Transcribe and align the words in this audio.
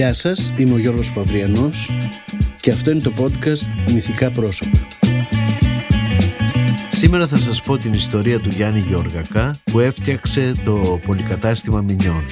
Γεια 0.00 0.14
σας, 0.14 0.52
είμαι 0.56 0.74
ο 0.74 0.78
Γιώργος 0.78 1.12
Παυριανός 1.12 1.90
και 2.60 2.70
αυτό 2.70 2.90
είναι 2.90 3.00
το 3.00 3.12
podcast 3.18 3.90
Μυθικά 3.92 4.30
Πρόσωπα. 4.30 4.78
Σήμερα 6.90 7.26
θα 7.26 7.36
σας 7.36 7.60
πω 7.60 7.76
την 7.76 7.92
ιστορία 7.92 8.38
του 8.38 8.48
Γιάννη 8.48 8.78
Γεωργακά 8.78 9.54
που 9.64 9.80
έφτιαξε 9.80 10.52
το 10.64 11.00
πολυκατάστημα 11.06 11.80
Μινιών. 11.80 12.24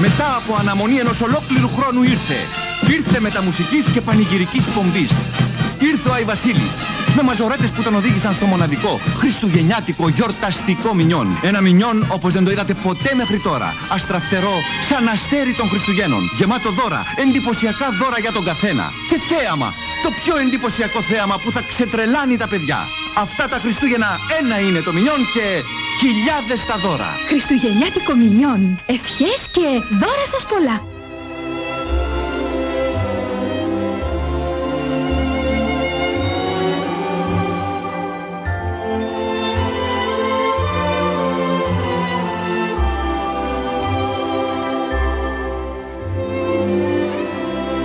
Μετά 0.00 0.36
από 0.36 0.54
αναμονή 0.60 0.96
ενός 0.96 1.20
ολόκληρου 1.20 1.68
χρόνου 1.68 2.02
ήρθε. 2.02 2.38
Ήρθε 2.90 3.20
μεταμουσικής 3.20 3.88
και 3.88 4.00
πανηγυρικής 4.00 4.64
πομπής. 4.64 5.10
Ήρθε 5.80 6.08
ο 6.08 6.12
Άι 6.12 6.24
Βασίλης. 6.24 6.93
Με 7.16 7.22
μαζορέτες 7.22 7.70
που 7.70 7.82
τον 7.82 7.94
οδήγησαν 7.94 8.34
στο 8.34 8.46
μοναδικό, 8.46 9.00
χριστουγεννιάτικο, 9.16 10.08
γιορταστικό 10.08 10.94
μηνιόν. 10.94 11.38
Ένα 11.42 11.60
μηνιόν 11.60 12.06
όπως 12.08 12.32
δεν 12.32 12.44
το 12.44 12.50
είδατε 12.50 12.74
ποτέ 12.74 13.14
μέχρι 13.14 13.38
τώρα. 13.38 13.74
Αστραφτερό, 13.92 14.56
σαν 14.88 15.08
αστέρι 15.08 15.54
των 15.54 15.68
Χριστουγέννων. 15.68 16.22
Γεμάτο 16.38 16.70
δώρα, 16.70 17.02
εντυπωσιακά 17.16 17.88
δώρα 18.00 18.18
για 18.18 18.32
τον 18.32 18.44
καθένα. 18.44 18.86
Και 19.08 19.18
θέαμα, 19.30 19.72
το 20.02 20.10
πιο 20.22 20.36
εντυπωσιακό 20.36 21.00
θέαμα 21.02 21.36
που 21.42 21.50
θα 21.50 21.62
ξετρελάνει 21.70 22.36
τα 22.36 22.48
παιδιά. 22.48 22.78
Αυτά 23.16 23.48
τα 23.48 23.56
Χριστούγεννα 23.56 24.18
ένα 24.40 24.60
είναι 24.60 24.80
το 24.80 24.92
μηνιόν 24.92 25.20
και 25.34 25.46
χιλιάδες 26.00 26.64
τα 26.64 26.76
δώρα. 26.76 27.10
Χριστουγεννιάτικο 27.28 28.14
μηνιόν. 28.14 28.78
Ευχές 28.86 29.40
και 29.52 29.66
δώρα 30.00 30.26
σας 30.32 30.44
πολλά. 30.52 30.93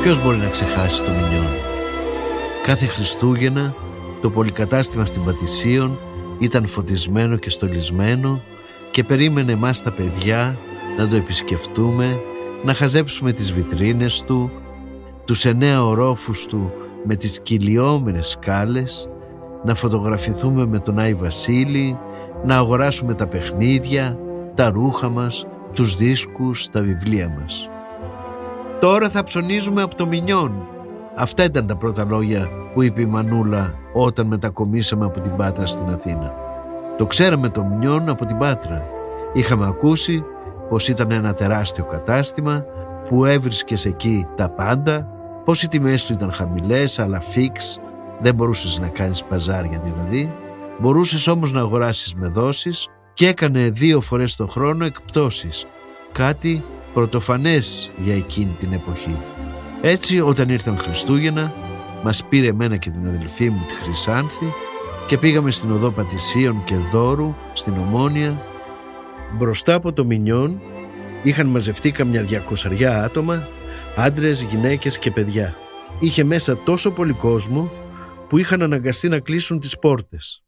Ποιος 0.10 0.24
μπορεί 0.24 0.38
να 0.38 0.50
ξεχάσει 0.50 1.04
το 1.04 1.10
Μινιόν; 1.10 1.48
Κάθε 2.66 2.86
Χριστούγεννα 2.86 3.74
το 4.22 4.30
πολυκατάστημα 4.30 5.06
στην 5.06 5.24
Πατησίων 5.24 5.98
ήταν 6.40 6.68
φωτισμένο 6.68 7.38
και 7.38 7.50
στολισμένο 7.50 8.42
και 8.92 9.04
περίμενε 9.04 9.52
εμάς 9.52 9.84
τα 9.84 9.92
παιδιά 9.92 10.58
να 10.98 11.08
το 11.08 11.16
επισκεφτούμε, 11.16 12.20
να 12.64 12.74
χαζέψουμε 12.74 13.32
τις 13.32 13.54
βιτρίνες 13.54 14.24
του, 14.24 14.52
τους 15.26 15.46
εννέα 15.46 15.84
ορόφους 15.84 16.46
του 16.46 16.72
με 17.06 17.16
τις 17.16 17.40
κυλιόμενες 17.40 18.28
σκάλες, 18.28 19.10
να 19.64 19.76
φωτογραφηθούμε 19.76 20.66
με 20.66 20.80
τον 20.80 21.00
Άι 21.00 21.14
Βασίλη, 21.14 21.98
να 22.44 22.56
αγοράσουμε 22.56 23.14
τα 23.14 23.28
παιχνίδια, 23.28 24.20
τα 24.56 24.70
ρούχα 24.70 25.10
μας, 25.10 25.48
τους 25.74 25.96
δίσκους, 25.96 26.70
τα 26.70 26.82
βιβλία 26.82 27.30
μας. 27.42 27.70
Τώρα 28.80 29.10
θα 29.10 29.24
ψωνίζουμε 29.24 29.82
από 29.82 29.96
το 29.96 30.06
Μινιόν. 30.06 30.68
Αυτά 31.16 31.44
ήταν 31.44 31.68
τα 31.68 31.76
πρώτα 31.76 32.06
λόγια 32.06 32.50
που 32.74 32.82
είπε 32.82 33.02
η 33.02 33.06
Μανούλα 33.06 33.74
όταν 33.94 34.28
μετακομίσαμε 34.28 35.06
από 35.06 35.20
την 35.20 35.36
Πάτρα 35.36 35.66
στην 35.66 35.90
Αθήνα. 35.90 36.34
Το 36.98 37.06
ξέραμε 37.06 37.50
το 37.50 37.64
Μινιόν 37.64 38.10
από 38.10 38.26
την 38.26 38.38
Πάτρα. 38.38 38.88
Είχαμε 39.34 39.68
ακούσει 39.68 40.24
πως 40.70 40.88
ήταν 40.88 41.12
ένα 41.12 41.34
τεράστιο 41.34 41.86
κατάστημα 41.86 42.66
που 43.10 43.26
έβρισκες 43.26 43.86
εκεί 43.86 44.28
τα 44.36 44.50
πάντα, 44.50 45.08
πως 45.46 45.64
οι 45.64 45.68
τιμές 45.68 46.06
του 46.06 46.14
ήταν 46.14 46.34
χαμηλές 46.34 47.00
αλλά 47.00 47.20
φίξ, 47.20 47.80
δεν 48.20 48.36
μπορούσες 48.36 48.80
να 48.80 48.88
κάνεις 48.88 49.24
παζάρια 49.24 49.82
δηλαδή, 49.84 50.34
μπορούσες 50.80 51.28
όμως 51.28 51.52
να 51.52 51.60
αγοράσεις 51.60 52.16
με 52.16 52.28
δόσεις 52.28 52.88
και 53.14 53.28
έκανε 53.28 53.70
δύο 53.70 54.02
φορές 54.02 54.36
το 54.36 54.48
χρόνο 54.48 54.86
εκπτώσεις, 54.86 55.66
κάτι 56.12 56.64
πρωτοφανές 56.94 57.92
για 58.04 58.16
εκείνη 58.16 58.56
την 58.60 58.74
εποχή. 58.74 59.16
Έτσι 59.82 60.20
όταν 60.20 60.50
ήρθαν 60.50 60.78
Χριστούγεννα 60.78 61.54
μας 62.04 62.26
πήρε 62.30 62.48
εμένα 62.48 62.78
και 62.78 62.90
την 62.90 63.08
αδελφή 63.08 63.50
μου 63.50 63.66
τη 63.68 63.74
Χρυσάνθη 63.74 64.54
και 65.08 65.18
πήγαμε 65.18 65.52
στην 65.52 65.72
οδό 65.72 65.92
Πατησίων 65.92 66.64
και 66.64 66.76
Δόρου 66.92 67.36
στην 67.54 67.74
Ομόνια. 67.78 68.38
Μπροστά 69.38 69.74
από 69.74 69.94
το 69.94 70.06
Μινιόν 70.06 70.62
είχαν 71.24 71.48
μαζευτεί 71.48 71.90
καμιά 71.92 72.24
διακοσαριά 72.24 73.04
άτομα, 73.04 73.48
άντρες, 73.96 74.44
γυναίκες 74.44 75.00
και 75.00 75.12
παιδιά. 75.12 75.56
Είχε 76.00 76.24
μέσα 76.24 76.58
τόσο 76.58 76.92
πολύ 76.92 77.14
κόσμο 77.14 77.72
που 78.30 78.38
είχαν 78.38 78.62
αναγκαστεί 78.62 79.10
να 79.10 79.20
κλείσουν 79.20 79.60
τις 79.60 79.80
πόρτες. 79.80 80.44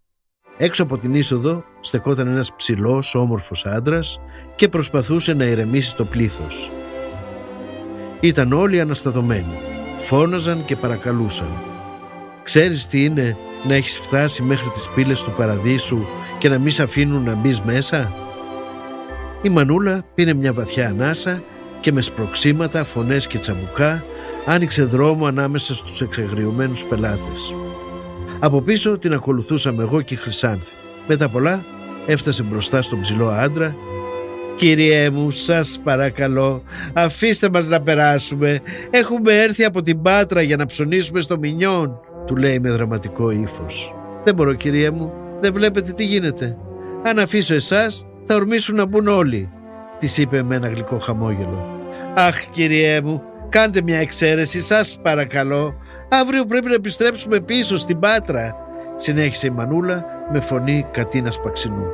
Έξω 0.57 0.83
από 0.83 0.97
την 0.97 1.15
είσοδο 1.15 1.63
στεκόταν 1.81 2.27
ένας 2.27 2.55
ψηλός 2.55 3.15
όμορφος 3.15 3.65
άντρας 3.65 4.19
και 4.55 4.67
προσπαθούσε 4.67 5.33
να 5.33 5.45
ηρεμήσει 5.45 5.95
το 5.95 6.05
πλήθος. 6.05 6.71
Ήταν 8.19 8.53
όλοι 8.53 8.79
αναστατωμένοι. 8.79 9.59
Φώναζαν 9.99 10.65
και 10.65 10.75
παρακαλούσαν. 10.75 11.47
«Ξέρεις 12.43 12.87
τι 12.87 13.03
είναι 13.03 13.37
να 13.67 13.75
έχεις 13.75 13.97
φτάσει 13.97 14.41
μέχρι 14.41 14.69
τις 14.69 14.89
πύλες 14.89 15.23
του 15.23 15.31
παραδείσου 15.31 16.05
και 16.37 16.49
να 16.49 16.59
μην 16.59 16.71
σε 16.71 16.83
αφήνουν 16.83 17.23
να 17.23 17.35
μπεις 17.35 17.61
μέσα» 17.61 18.11
Η 19.41 19.49
Μανούλα 19.49 20.03
πήρε 20.15 20.33
μια 20.33 20.53
βαθιά 20.53 20.87
ανάσα 20.87 21.43
και 21.79 21.91
με 21.91 22.01
σπροξήματα, 22.01 22.83
φωνές 22.83 23.27
και 23.27 23.37
τσαμπουκά 23.37 24.03
άνοιξε 24.45 24.83
δρόμο 24.83 25.25
ανάμεσα 25.25 25.75
στους 25.75 26.01
εξεγριωμένους 26.01 26.85
πελάτες. 26.85 27.53
Από 28.39 28.61
πίσω 28.61 28.97
την 28.97 29.13
ακολουθούσαμε 29.13 29.83
εγώ 29.83 30.01
και 30.01 30.13
η 30.13 30.17
Χρυσάνθη. 30.17 30.73
Μετά 31.13 31.29
πολλά 31.29 31.63
έφτασε 32.05 32.43
μπροστά 32.43 32.81
στον 32.81 33.01
ψηλό 33.01 33.27
άντρα 33.29 33.75
«Κυριέ 34.55 35.09
μου, 35.09 35.31
σας 35.31 35.79
παρακαλώ, 35.83 36.63
αφήστε 36.93 37.49
μας 37.49 37.67
να 37.67 37.81
περάσουμε. 37.81 38.61
Έχουμε 38.89 39.33
έρθει 39.33 39.63
από 39.63 39.81
την 39.81 40.01
Πάτρα 40.01 40.41
για 40.41 40.55
να 40.55 40.65
ψωνίσουμε 40.65 41.19
στο 41.19 41.37
Μινιόν», 41.37 41.99
του 42.25 42.35
λέει 42.35 42.59
με 42.59 42.69
δραματικό 42.69 43.31
ύφος. 43.31 43.95
«Δεν 44.23 44.35
μπορώ 44.35 44.53
κυριέ 44.53 44.89
μου, 44.89 45.13
δεν 45.41 45.53
βλέπετε 45.53 45.91
τι 45.91 46.05
γίνεται. 46.05 46.57
Αν 47.03 47.19
αφήσω 47.19 47.55
εσάς, 47.55 48.05
θα 48.25 48.35
ορμήσουν 48.35 48.75
να 48.75 48.85
μπουν 48.85 49.07
όλοι», 49.07 49.49
της 49.99 50.17
είπε 50.17 50.43
με 50.43 50.55
ένα 50.55 50.67
γλυκό 50.67 50.99
χαμόγελο. 50.99 51.79
«Αχ 52.15 52.45
κυριέ 52.49 53.01
μου, 53.01 53.21
κάντε 53.49 53.81
μια 53.81 53.97
εξαίρεση, 53.97 54.61
σας 54.61 54.99
παρακαλώ. 55.01 55.75
Αύριο 56.09 56.45
πρέπει 56.45 56.67
να 56.67 56.73
επιστρέψουμε 56.73 57.39
πίσω 57.39 57.77
στην 57.77 57.99
Πάτρα», 57.99 58.55
συνέχισε 58.95 59.47
η 59.47 59.49
Μανούλα 59.49 60.10
με 60.31 60.41
φωνή 60.41 60.85
κατίνας 60.91 61.41
παξινού. 61.41 61.85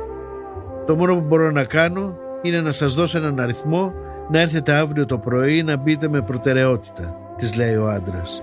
«Το 0.86 0.94
μόνο 0.94 1.14
που 1.14 1.24
μπορώ 1.26 1.50
να 1.50 1.64
κάνω 1.64 2.16
είναι 2.42 2.60
να 2.60 2.72
σας 2.72 2.94
δώσω 2.94 3.18
έναν 3.18 3.40
αριθμό 3.40 3.92
να 4.30 4.40
έρθετε 4.40 4.72
αύριο 4.72 5.06
το 5.06 5.18
πρωί 5.18 5.62
να 5.62 5.76
μπείτε 5.76 6.08
με 6.08 6.22
προτεραιότητα, 6.22 7.16
της 7.36 7.54
λέει 7.54 7.76
ο 7.76 7.88
άντρας. 7.88 8.42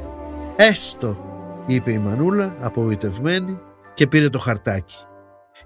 Έστω, 0.55 1.17
είπε 1.65 1.91
η 1.91 1.97
Μανούλα 1.97 2.55
απογοητευμένη 2.61 3.59
και 3.93 4.07
πήρε 4.07 4.29
το 4.29 4.39
χαρτάκι. 4.39 4.97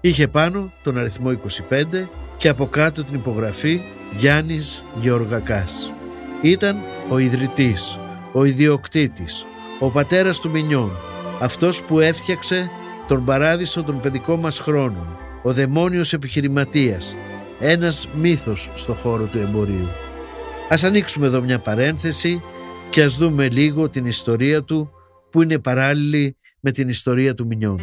Είχε 0.00 0.28
πάνω 0.28 0.72
τον 0.82 0.98
αριθμό 0.98 1.30
25 1.30 2.08
και 2.36 2.48
από 2.48 2.66
κάτω 2.66 3.04
την 3.04 3.14
υπογραφή 3.14 3.80
Γιάννης 4.16 4.84
Γεωργακάς. 4.94 5.92
Ήταν 6.42 6.76
ο 7.10 7.18
ιδρυτής, 7.18 7.98
ο 8.32 8.44
ιδιοκτήτης, 8.44 9.46
ο 9.78 9.90
πατέρας 9.90 10.40
του 10.40 10.50
Μινιών, 10.50 10.90
αυτός 11.40 11.84
που 11.84 12.00
έφτιαξε 12.00 12.70
τον 13.10 13.24
παράδεισο 13.24 13.82
των 13.82 14.00
παιδικών 14.00 14.40
μας 14.40 14.58
χρόνων, 14.58 15.18
ο 15.42 15.52
δαιμόνιος 15.52 16.12
επιχειρηματίας, 16.12 17.16
ένας 17.60 18.08
μύθος 18.14 18.70
στο 18.74 18.94
χώρο 18.94 19.24
του 19.24 19.38
εμπορίου. 19.38 19.88
Ας 20.68 20.84
ανοίξουμε 20.84 21.26
εδώ 21.26 21.40
μια 21.40 21.58
παρένθεση 21.58 22.42
και 22.90 23.02
ας 23.02 23.16
δούμε 23.16 23.48
λίγο 23.48 23.88
την 23.88 24.06
ιστορία 24.06 24.62
του 24.62 24.90
που 25.30 25.42
είναι 25.42 25.58
παράλληλη 25.58 26.36
με 26.60 26.70
την 26.70 26.88
ιστορία 26.88 27.34
του 27.34 27.46
Μινιών. 27.46 27.80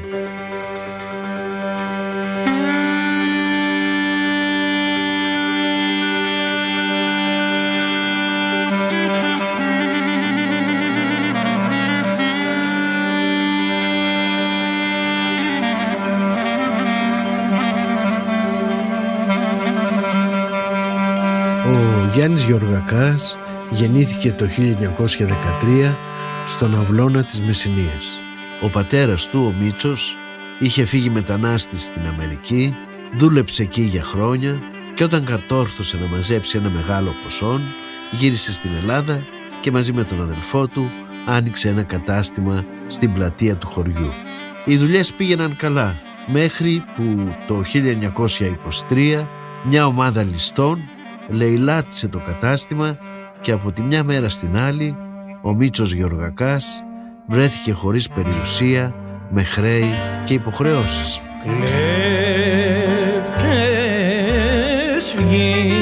Γιάννης 22.18 22.44
Γεωργακάς 22.44 23.38
γεννήθηκε 23.70 24.32
το 24.32 24.46
1913 24.46 25.96
στον 26.48 26.76
αυλώνα 26.76 27.24
της 27.24 27.42
Μεσσηνίας. 27.42 28.20
Ο 28.62 28.70
πατέρας 28.70 29.28
του, 29.28 29.44
ο 29.46 29.64
Μίτσος, 29.64 30.16
είχε 30.60 30.86
φύγει 30.86 31.10
μετανάστης 31.10 31.82
στην 31.84 32.02
Αμερική, 32.08 32.76
δούλεψε 33.18 33.64
εκεί 33.64 33.82
για 33.82 34.04
χρόνια 34.04 34.60
και 34.96 35.04
όταν 35.04 35.26
κατόρθωσε 35.26 35.98
να 35.98 36.08
μαζέψει 36.08 36.58
ένα 36.58 36.70
μεγάλο 36.70 37.14
ποσό, 37.24 37.60
γύρισε 38.12 38.54
στην 38.54 38.70
Ελλάδα 38.82 39.22
και 39.62 39.72
μαζί 39.72 39.94
με 39.94 40.04
τον 40.04 40.22
αδελφό 40.22 40.68
του 40.68 40.92
άνοιξε 41.26 41.70
ένα 41.70 41.84
κατάστημα 41.84 42.66
στην 42.88 43.14
πλατεία 43.14 43.56
του 43.56 43.68
χωριού. 43.68 44.12
Οι 44.66 44.78
δουλειές 44.78 45.14
πήγαιναν 45.14 45.56
καλά 45.56 45.96
μέχρι 46.28 46.84
που 46.96 47.36
το 47.48 47.64
1923 48.90 49.26
μια 49.70 49.86
ομάδα 49.86 50.24
ληστών 50.24 50.80
λαιλάτισε 51.30 52.08
το 52.08 52.20
κατάστημα 52.20 52.98
και 53.42 53.52
από 53.52 53.72
τη 53.72 53.82
μια 53.82 54.04
μέρα 54.04 54.30
στην 54.30 54.58
άλλη 54.58 54.96
ο 55.42 55.54
Μίτσος 55.54 55.94
Γεωργακάς 55.94 56.84
βρέθηκε 57.28 57.72
χωρίς 57.72 58.10
περιουσία, 58.10 58.94
με 59.30 59.44
χρέη 59.44 59.94
και 60.26 60.34
υποχρεώσεις. 60.34 61.22
Κλέφτες 61.44 61.68
ασημένιο 64.98 65.77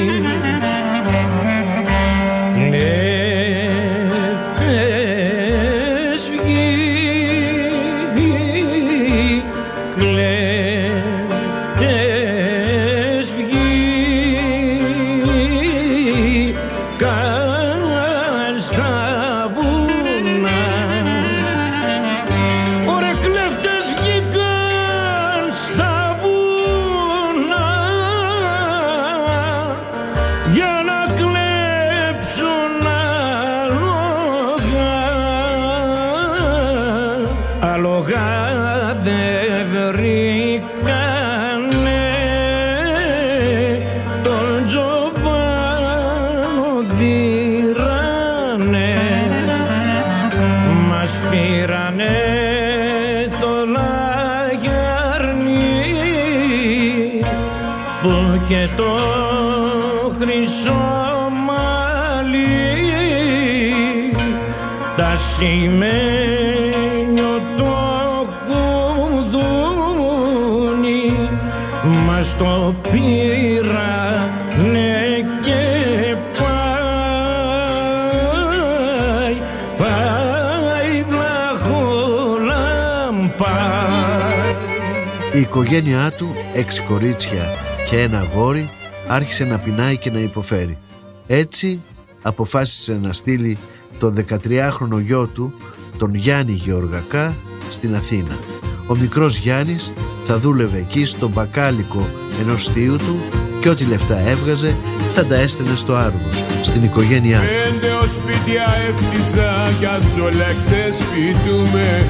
του, 86.18 86.34
έξι 86.54 86.82
κορίτσια 86.82 87.44
και 87.90 88.00
ένα 88.00 88.26
γόρι, 88.34 88.70
άρχισε 89.08 89.44
να 89.44 89.58
πεινάει 89.58 89.96
και 89.96 90.10
να 90.10 90.18
υποφέρει. 90.18 90.78
Έτσι 91.26 91.80
αποφάσισε 92.22 92.98
να 93.02 93.12
στείλει 93.12 93.58
τον 93.98 94.14
13χρονο 94.28 95.00
γιο 95.00 95.26
του, 95.26 95.54
τον 95.98 96.14
Γιάννη 96.14 96.52
Γεωργακά, 96.52 97.34
στην 97.68 97.94
Αθήνα. 97.94 98.38
Ο 98.86 98.96
μικρός 98.96 99.38
Γιάννης 99.38 99.92
θα 100.24 100.38
δούλευε 100.38 100.78
εκεί 100.78 101.04
στον 101.04 101.30
μπακάλικο 101.30 102.08
ενός 102.40 102.68
θείου 102.68 102.96
του 102.96 103.16
και 103.60 103.68
ό,τι 103.68 103.84
λεφτά 103.84 104.18
έβγαζε 104.18 104.74
θα 105.14 105.26
τα 105.26 105.34
έστελνε 105.34 105.76
στο 105.76 105.94
Άργος, 105.94 106.44
στην 106.62 106.84
οικογένειά 106.84 107.38
του. 107.38 107.44
Πέντε 107.46 107.92
ως 107.92 108.10
σπίτια 108.10 108.64
έχτισα 108.88 109.72
κι 109.78 109.86
ας 109.86 110.16
όλα 110.22 110.54
ξεσπιτούμε 110.58 112.08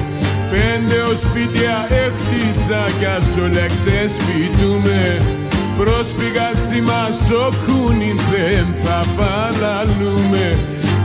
Πέντε 0.51 0.97
ως 1.11 1.17
σπίτια 1.17 1.87
έχτισα 1.89 2.81
κι 2.99 3.05
ας 3.05 3.37
όλα 3.43 3.67
ξεσπιτούμε. 3.67 5.01
Πρόσφυγα 5.77 6.49
σήμα 6.67 7.09
σοκούνιν 7.27 8.19
δεν 8.31 8.67
θα 8.83 9.05
παλαλούμε 9.17 10.57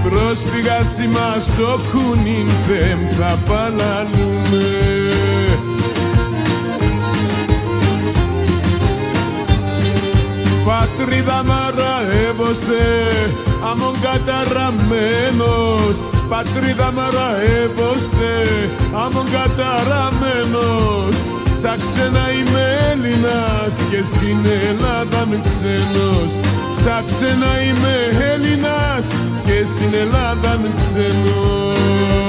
Πρόσφυγα 0.02 0.84
σήμα 0.96 1.36
σοκούνιν 1.54 2.48
δεν 2.68 2.98
θα 3.18 3.38
παλαλούμε 3.46 4.66
Πατρίδα 10.64 11.44
μαραεύωσε 11.44 12.84
αμον 13.70 13.94
καταραμένος 14.00 15.96
Πατρίδα 16.28 16.92
μαραεύωσε 16.92 18.34
αμον 18.92 19.26
καταραμένος. 19.36 21.16
Σαν 21.56 21.78
ξένα 21.82 22.24
είμαι 22.32 22.64
Έλληνας 22.92 23.74
και 23.90 24.04
στην 24.04 24.38
Ελλάδα 24.68 25.26
με 25.26 25.40
ξένος. 25.44 26.32
Σαν 26.82 27.04
ξένα 27.06 27.62
είμαι 27.62 27.94
Έλληνας 28.32 29.06
και 29.44 29.64
στην 29.64 29.94
Ελλάδα 30.00 30.58
με 30.62 30.70
ξένος. 30.76 32.22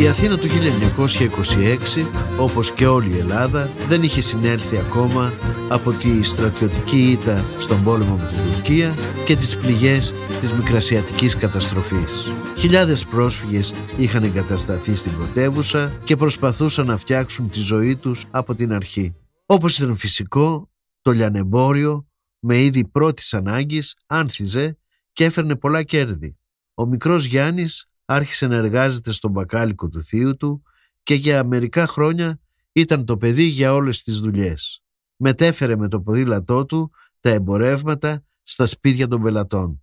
Η 0.00 0.08
Αθήνα 0.08 0.38
του 0.38 0.48
1926, 0.48 2.06
όπως 2.38 2.70
και 2.70 2.86
όλη 2.86 3.14
η 3.14 3.18
Ελλάδα, 3.18 3.70
δεν 3.88 4.02
είχε 4.02 4.20
συνέλθει 4.20 4.76
ακόμα 4.76 5.32
από 5.68 5.92
τη 5.92 6.22
στρατιωτική 6.22 6.96
ήττα 7.10 7.44
στον 7.58 7.82
πόλεμο 7.82 8.14
με 8.16 8.26
την 8.28 8.47
Τουρκία 8.58 8.94
και 9.24 9.36
τις 9.36 9.56
πληγές 9.56 10.12
της 10.40 10.52
μικρασιατικής 10.52 11.36
καταστροφής. 11.36 12.26
Χιλιάδες 12.58 13.04
πρόσφυγες 13.04 13.74
είχαν 13.98 14.24
εγκατασταθεί 14.24 14.94
στην 14.94 15.16
πρωτεύουσα 15.16 16.00
και 16.04 16.16
προσπαθούσαν 16.16 16.86
να 16.86 16.96
φτιάξουν 16.96 17.50
τη 17.50 17.60
ζωή 17.60 17.96
τους 17.96 18.24
από 18.30 18.54
την 18.54 18.72
αρχή. 18.72 19.14
Όπως 19.46 19.78
ήταν 19.78 19.96
φυσικό, 19.96 20.70
το 21.02 21.10
λιανεμπόριο 21.10 22.08
με 22.38 22.62
είδη 22.62 22.84
πρώτης 22.84 23.34
ανάγκης 23.34 23.96
άνθιζε 24.06 24.78
και 25.12 25.24
έφερνε 25.24 25.56
πολλά 25.56 25.82
κέρδη. 25.82 26.38
Ο 26.74 26.86
μικρός 26.86 27.24
Γιάννης 27.24 27.86
άρχισε 28.04 28.46
να 28.46 28.56
εργάζεται 28.56 29.12
στον 29.12 29.30
μπακάλικο 29.30 29.88
του 29.88 30.04
θείου 30.04 30.36
του 30.36 30.62
και 31.02 31.14
για 31.14 31.44
μερικά 31.44 31.86
χρόνια 31.86 32.40
ήταν 32.72 33.04
το 33.04 33.16
παιδί 33.16 33.44
για 33.44 33.74
όλες 33.74 34.02
τις 34.02 34.18
δουλειές. 34.18 34.82
Μετέφερε 35.16 35.76
με 35.76 35.88
το 35.88 36.00
ποδήλατό 36.00 36.64
του 36.64 36.90
τα 37.20 37.30
εμπορεύματα 37.30 38.22
στα 38.50 38.66
σπίτια 38.66 39.08
των 39.08 39.22
πελατών. 39.22 39.82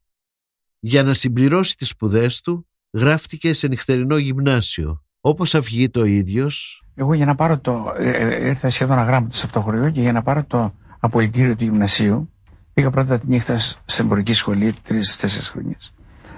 Για 0.80 1.04
να 1.04 1.14
συμπληρώσει 1.14 1.76
τις 1.76 1.90
σπουδές 1.90 2.42
του, 2.42 2.68
γράφτηκε 2.94 3.54
σε 3.54 3.68
νυχτερινό 3.68 4.18
γυμνάσιο. 4.18 5.04
Όπως 5.22 5.56
αυγεί 5.56 5.90
το 5.90 6.04
ίδιος... 6.04 6.84
Εγώ 6.96 7.14
για 7.14 7.26
να 7.26 7.36
πάρω 7.36 7.60
το... 7.60 7.94
Ε, 7.98 8.10
ε, 8.10 8.48
ήρθα 8.48 8.70
σχεδόν 8.70 9.00
αγράμματος 9.00 9.44
από 9.44 9.54
το 9.54 9.62
χωριό 9.62 9.90
και 9.90 10.02
για 10.02 10.12
να 10.12 10.22
πάρω 10.22 10.44
το 10.44 10.74
απολυτήριο 11.00 11.56
του 11.56 11.64
γυμνασίου 11.64 12.30
πήγα 12.74 12.90
πρώτα 12.90 13.20
τη 13.20 13.28
νύχτα 13.28 13.60
στην 13.60 14.06
εμπορική 14.06 14.34
σχολή 14.34 14.74
τρει-τέσσερι 14.84 15.46
χρονιές. 15.46 15.94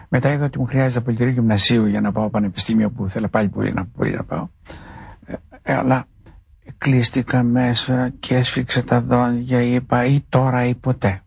Μετά 0.09 0.31
είδα 0.31 0.45
ότι 0.45 0.59
μου 0.59 0.65
χρειάζεται 0.65 0.99
απολυτήριο 0.99 1.33
γυμνασίου 1.33 1.85
για 1.85 2.01
να 2.01 2.11
πάω 2.11 2.29
πανεπιστήμιο 2.29 2.89
που 2.89 3.09
θέλω 3.09 3.27
πάλι 3.27 3.49
πολύ 3.49 3.73
να, 3.73 3.85
πολύ 3.85 4.11
να 4.11 4.23
πάω. 4.23 4.47
Ε, 5.61 5.73
αλλά 5.73 6.05
κλείστηκα 6.77 7.43
μέσα 7.43 8.09
και 8.19 8.35
έσφιξα 8.35 8.83
τα 8.83 9.01
δόντια, 9.01 9.61
είπα 9.61 10.05
ή 10.05 10.21
τώρα 10.29 10.65
ή 10.65 10.75
ποτέ. 10.75 11.21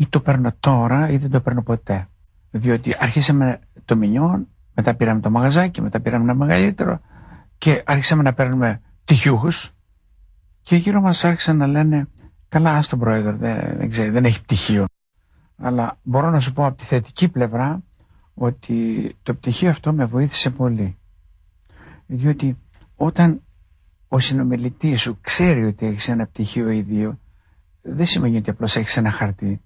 Ή 0.00 0.06
το 0.06 0.20
παίρνω 0.20 0.52
τώρα 0.60 1.08
ή 1.10 1.16
δεν 1.16 1.30
το 1.30 1.40
παίρνω 1.40 1.62
ποτέ. 1.62 2.08
Διότι 2.50 2.94
αρχίσαμε 2.98 3.58
το 3.84 3.96
μηνιόν, 3.96 4.46
μετά 4.74 4.94
πήραμε 4.94 5.20
το 5.20 5.30
μαγαζάκι, 5.30 5.80
μετά 5.82 6.00
πήραμε 6.00 6.24
ένα 6.24 6.34
μεγαλύτερο 6.34 7.00
και 7.58 7.82
άρχισαμε 7.86 8.22
να 8.22 8.32
παίρνουμε 8.32 8.80
τυχιούχους 9.04 9.72
και 10.62 10.76
γύρω 10.76 11.00
μας 11.00 11.24
άρχισαν 11.24 11.56
να 11.56 11.66
λένε 11.66 12.08
καλά 12.48 12.76
ας 12.76 12.88
τον 12.88 12.98
πρόεδρο, 12.98 13.36
δεν, 13.36 13.76
δεν, 13.76 13.88
ξέρει, 13.90 14.10
δεν 14.10 14.24
έχει 14.24 14.42
πτυχίο. 14.42 14.84
Αλλά 15.56 15.98
μπορώ 16.02 16.30
να 16.30 16.40
σου 16.40 16.52
πω 16.52 16.64
από 16.66 16.76
τη 16.76 16.84
θετική 16.84 17.28
πλευρά 17.28 17.82
ότι 18.34 19.14
το 19.22 19.34
πτυχίο 19.34 19.68
αυτό 19.70 19.92
με 19.92 20.04
βοήθησε 20.04 20.50
πολύ. 20.50 20.96
Διότι 22.06 22.56
όταν 22.96 23.40
ο 24.08 24.18
συνομιλητής 24.18 25.00
σου 25.00 25.18
ξέρει 25.20 25.64
ότι 25.64 25.86
έχεις 25.86 26.08
ένα 26.08 26.26
πτυχίο 26.26 26.70
ή 26.70 26.80
δύο, 26.80 27.18
δεν 27.82 28.06
σημαίνει 28.06 28.36
ότι 28.36 28.50
απλώς 28.50 28.76
έχεις 28.76 28.96
ένα 28.96 29.10
χαρτί. 29.10 29.60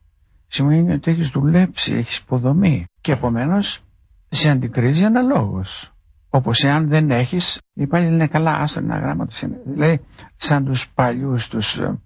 Σημαίνει 0.55 0.93
ότι 0.93 1.11
έχεις 1.11 1.29
δουλέψει, 1.29 1.95
έχεις 1.95 2.17
υποδομή 2.17 2.85
και 3.01 3.13
επομένως 3.13 3.81
σε 4.29 4.51
αντικρίζει 4.51 5.05
αναλόγως. 5.05 5.93
Όπως 6.29 6.65
εάν 6.65 6.89
δεν 6.89 7.11
έχεις, 7.11 7.61
οι 7.73 7.87
πάλι 7.87 8.05
λένε 8.09 8.27
καλά, 8.27 8.57
άστο 8.57 8.79
ένα 8.81 8.99
γράμμα 8.99 9.27
του 9.27 9.35
Δηλαδή, 9.65 10.01
σαν 10.37 10.65
τους 10.65 10.89
παλιούς, 10.91 11.49
τους 11.49 11.79
ε, 11.79 11.99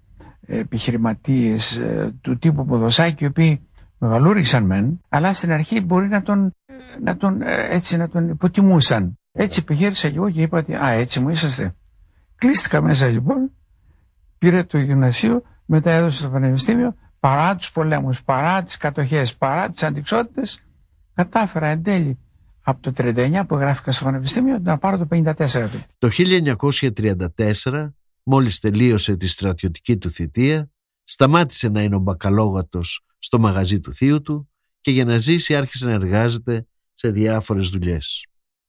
επιχειρηματίες 0.47 1.77
ε, 1.77 2.15
του 2.21 2.39
τύπου 2.39 2.65
Ποδοσάκη, 2.65 3.25
οι 3.25 3.27
οποίοι 3.27 3.61
μεγαλούριξαν 3.99 4.65
μεν, 4.65 5.01
αλλά 5.09 5.35
στην 5.35 5.53
αρχή 5.53 5.81
μπορεί 5.81 6.09
να 6.09 6.23
τον, 6.23 6.53
να 7.03 7.17
τον, 7.17 7.43
ε, 7.43 7.67
έτσι, 7.71 7.97
να 7.97 8.09
τον 8.09 8.29
υποτιμούσαν. 8.29 9.19
Έτσι 9.33 9.61
επιχείρησα 9.63 10.09
και 10.11 10.17
εγώ 10.17 10.31
και 10.31 10.43
είπα 10.43 10.59
ότι 10.59 10.75
α, 10.75 10.89
έτσι 10.91 11.21
μου 11.21 11.29
είσαστε. 11.29 11.75
Κλείστηκα 12.37 12.83
μέσα 12.83 13.07
λοιπόν 13.07 13.51
πήρε 14.39 14.63
το 14.65 14.79
γυμνασίο, 14.79 15.43
μετά 15.67 15.91
έδωσε 15.91 16.17
στο 16.19 16.29
πανεπιστήμιο, 16.29 16.95
παρά 17.27 17.57
τους 17.57 17.73
πολέμους, 17.73 18.23
παρά 18.23 18.63
τις 18.63 18.77
κατοχές, 18.77 19.37
παρά 19.37 19.71
τις 19.71 19.83
αντικσότητες, 19.83 20.61
κατάφερα 21.15 21.67
εν 21.67 21.83
τέλει 21.83 22.19
από 22.63 22.83
το 22.83 22.93
39 22.97 23.45
που 23.47 23.57
γράφηκα 23.57 23.93
στο 23.93 24.05
πανεπιστήμιο 24.05 24.59
να 24.59 24.79
πάρω 24.79 24.99
το 24.99 25.07
54 25.11 25.69
Το 25.99 26.09
1934, 26.09 27.95
μόλις 28.23 28.59
τελείωσε 28.59 29.17
τη 29.17 29.27
στρατιωτική 29.27 29.97
του 29.97 30.11
θητεία, 30.11 30.71
σταμάτησε 31.05 31.69
να 31.69 31.83
είναι 31.83 31.97
ο 31.97 31.99
μπακαλόγατος 31.99 33.05
στο 33.19 33.39
μαγαζί 33.39 33.81
του 33.81 33.95
θείου 33.95 34.23
του 34.23 34.51
και 34.81 34.91
για 34.91 35.05
να 35.05 35.17
ζήσει 35.17 35.57
άρχισε 35.57 35.87
να 35.87 35.93
εργάζεται 35.93 36.67
σε 36.93 37.11
διάφορες 37.11 37.69
δουλειές. 37.69 38.27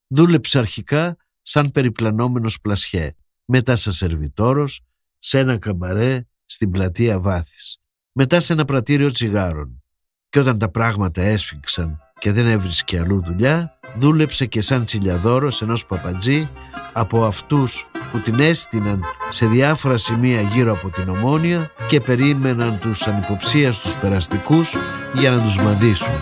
Δούλεψε 0.08 0.58
αρχικά 0.58 1.18
σαν 1.42 1.72
περιπλανόμενος 1.72 2.60
πλασιέ, 2.60 3.12
μετά 3.46 3.76
σαν 3.76 3.94
σερβιτόρος, 3.94 4.82
σε 5.18 5.40
ένα 5.40 5.58
καμπαρέ 5.58 6.26
στην 6.46 6.72
πλατεία 6.72 7.20
Βάθης, 7.20 7.82
μετά 8.20 8.40
σε 8.40 8.54
ένα 8.54 8.66
πρατήριο 8.66 9.12
τσιγάρων. 9.12 9.84
Και 10.30 10.40
όταν 10.40 10.58
τα 10.58 10.70
πράγματα 10.70 11.22
έσφιξαν 11.22 12.00
και 12.20 12.32
δεν 12.32 12.48
έβρισκε 12.48 13.00
αλλού 13.00 13.24
δουλειά, 13.26 13.80
δούλεψε 14.00 14.46
και 14.46 14.62
σαν 14.62 14.86
τσιλιαδόρος 14.86 15.62
ενός 15.62 15.86
παπατζή 15.86 16.50
από 16.94 17.26
αυτούς 17.26 17.88
που 18.12 18.20
την 18.20 18.40
έστειναν 18.40 19.02
σε 19.30 19.46
διάφορα 19.46 19.98
σημεία 19.98 20.42
γύρω 20.42 20.72
από 20.72 20.90
την 20.90 21.10
Ομόνια 21.10 21.72
και 21.88 22.00
περίμεναν 22.00 22.80
τους 22.80 23.08
ανυποψίαστους 23.08 23.96
περαστικούς 23.96 24.76
για 25.14 25.32
να 25.32 25.42
τους 25.42 25.58
μαδίσουν. 25.58 26.14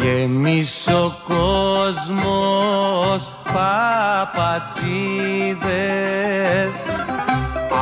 Γεμίσει 0.00 0.92
ο 0.92 1.16
κόσμος 1.26 2.20
παπατσίδες 3.52 4.76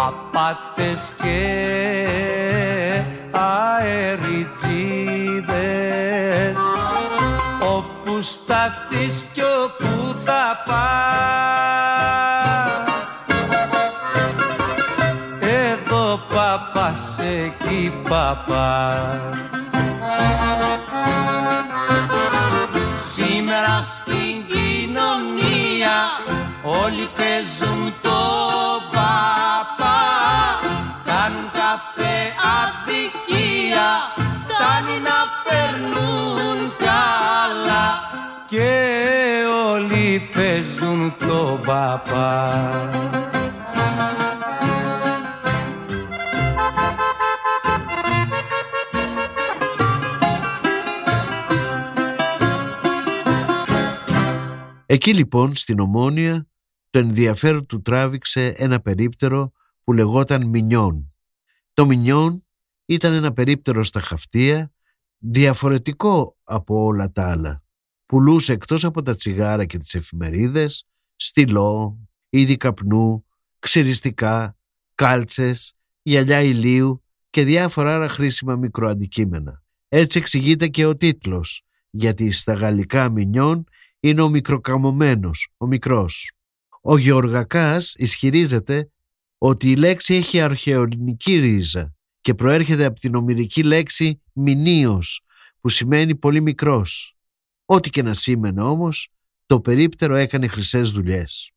απάτες 0.06 1.12
και 1.22 2.33
αεριτζίδες 3.84 5.14
όπου 7.60 8.22
σταθείς 8.22 9.24
κι 9.32 9.40
όπου 9.64 10.14
θα 10.24 10.62
πας. 10.66 10.84
Εδώ 15.40 16.20
παπάς 16.34 17.18
εκεί 17.18 17.92
παπάς. 18.08 19.38
Σήμερα 23.12 23.82
στην 23.82 24.34
κοινωνία 24.48 25.96
όλοι 26.62 27.08
παίζουν 27.16 27.73
παπά 41.74 42.90
Εκεί 54.86 55.14
λοιπόν 55.14 55.54
στην 55.54 55.80
Ομόνια 55.80 56.48
το 56.90 56.98
ενδιαφέρον 56.98 57.66
του 57.66 57.82
τράβηξε 57.82 58.54
ένα 58.56 58.80
περίπτερο 58.80 59.52
που 59.84 59.92
λεγόταν 59.92 60.48
Μινιόν. 60.48 61.14
Το 61.72 61.86
Μινιόν 61.86 62.46
ήταν 62.84 63.12
ένα 63.12 63.32
περίπτερο 63.32 63.82
στα 63.82 64.00
χαυτία 64.00 64.72
διαφορετικό 65.18 66.36
από 66.42 66.84
όλα 66.84 67.10
τα 67.10 67.30
άλλα. 67.30 67.62
Πουλούσε 68.06 68.52
εκτός 68.52 68.84
από 68.84 69.02
τα 69.02 69.14
τσιγάρα 69.14 69.64
και 69.64 69.78
τις 69.78 69.94
εφημερίδες 69.94 70.88
στυλό, 71.16 71.98
είδη 72.28 72.56
καπνού, 72.56 73.26
ξυριστικά, 73.58 74.56
κάλτσες, 74.94 75.76
γυαλιά 76.02 76.40
ηλίου 76.40 77.02
και 77.30 77.44
διάφορα 77.44 77.94
άλλα 77.94 78.08
χρήσιμα 78.08 78.56
μικροαντικείμενα. 78.56 79.62
Έτσι 79.88 80.18
εξηγείται 80.18 80.68
και 80.68 80.86
ο 80.86 80.96
τίτλος, 80.96 81.62
γιατί 81.90 82.30
στα 82.30 82.52
γαλλικά 82.52 83.10
Μινιόν 83.10 83.64
είναι 84.00 84.22
ο 84.22 84.28
μικροκαμωμένος, 84.28 85.48
ο 85.56 85.66
μικρός. 85.66 86.30
Ο 86.80 86.96
Γεωργακάς 86.98 87.94
ισχυρίζεται 87.96 88.90
ότι 89.38 89.70
η 89.70 89.76
λέξη 89.76 90.14
έχει 90.14 90.40
αρχαιοελληνική 90.40 91.36
ρίζα 91.36 91.94
και 92.20 92.34
προέρχεται 92.34 92.84
από 92.84 93.00
την 93.00 93.14
ομυρική 93.14 93.62
λέξη 93.62 94.22
«μηνίος» 94.32 95.22
που 95.60 95.68
σημαίνει 95.68 96.16
πολύ 96.16 96.40
μικρός. 96.40 97.16
Ό,τι 97.64 97.90
και 97.90 98.02
να 98.02 98.14
σήμαινε 98.14 98.62
όμως, 98.62 99.08
το 99.46 99.60
περίπτερο 99.60 100.14
έκανε 100.16 100.46
χρυσές 100.46 100.90
δουλειές. 100.90 101.52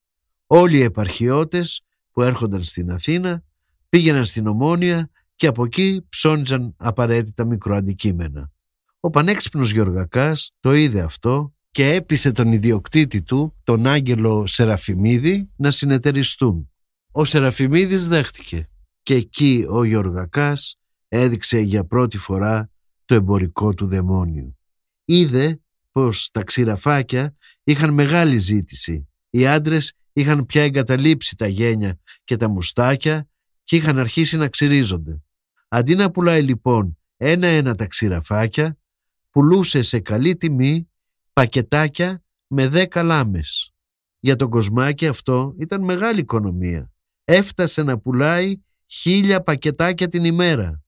Όλοι 0.48 0.78
οι 0.78 0.84
επαρχιώτες 0.84 1.82
που 2.12 2.22
έρχονταν 2.22 2.64
στην 2.64 2.92
Αθήνα 2.92 3.44
πήγαιναν 3.90 4.26
στην 4.26 4.48
Ομόνια 4.48 5.10
και 5.36 5.48
από 5.48 5.64
εκεί 5.64 6.06
ψώνιζαν 6.10 6.74
απαραίτητα 6.78 7.46
μικροαντικείμενα. 7.46 8.52
Ο 9.00 9.10
πανέξυπνος 9.10 9.72
Γεωργακάς 9.72 10.52
το 10.60 10.74
είδε 10.74 11.02
αυτό 11.02 11.54
και 11.72 11.94
έπεισε 11.94 12.32
τον 12.32 12.52
ιδιοκτήτη 12.52 13.22
του, 13.22 13.56
τον 13.64 13.88
Άγγελο 13.88 14.46
Σεραφιμίδη, 14.46 15.50
να 15.56 15.72
συνεταιριστούν. 15.72 16.72
Ο 17.12 17.26
Σεραφιμίδης 17.26 18.08
δέχτηκε 18.08 18.70
και 19.04 19.14
εκεί 19.14 19.66
ο 19.70 19.84
Γιωργακάς 19.84 20.80
έδειξε 21.08 21.60
για 21.60 21.86
πρώτη 21.86 22.18
φορά 22.18 22.72
το 23.06 23.16
εμπορικό 23.16 23.74
του 23.74 23.88
δαιμόνιο. 23.88 24.58
Είδε 25.06 25.62
πως 25.98 26.30
τα 26.32 26.44
ξηραφάκια 26.44 27.36
είχαν 27.64 27.94
μεγάλη 27.94 28.38
ζήτηση. 28.38 29.08
Οι 29.30 29.48
άντρες 29.48 29.94
είχαν 30.14 30.46
πια 30.46 30.64
εγκαταλείψει 30.64 31.36
τα 31.36 31.48
γένια 31.48 32.00
και 32.24 32.38
τα 32.38 32.50
μουστάκια 32.50 33.30
και 33.64 33.76
είχαν 33.76 33.98
αρχίσει 33.98 34.38
να 34.38 34.48
ξυρίζονται. 34.48 35.22
Αντί 35.68 35.96
να 35.96 36.12
πουλάει 36.12 36.42
λοιπόν 36.42 36.98
ένα-ένα 37.18 37.76
τα 37.76 37.86
ξηραφάκια, 37.86 38.78
πουλούσε 39.32 39.82
σε 39.82 40.00
καλή 40.00 40.36
τιμή 40.36 40.90
πακετάκια 41.34 42.24
με 42.48 42.68
δέκα 42.68 43.04
λάμες. 43.04 43.74
Για 44.20 44.36
τον 44.36 44.50
κοσμάκι 44.50 45.08
αυτό 45.08 45.56
ήταν 45.60 45.84
μεγάλη 45.84 46.20
οικονομία. 46.20 46.92
Έφτασε 47.24 47.84
να 47.84 47.98
πουλάει 47.98 48.62
χίλια 48.88 49.42
πακετάκια 49.42 50.08
την 50.08 50.24
ημέρα. 50.24 50.82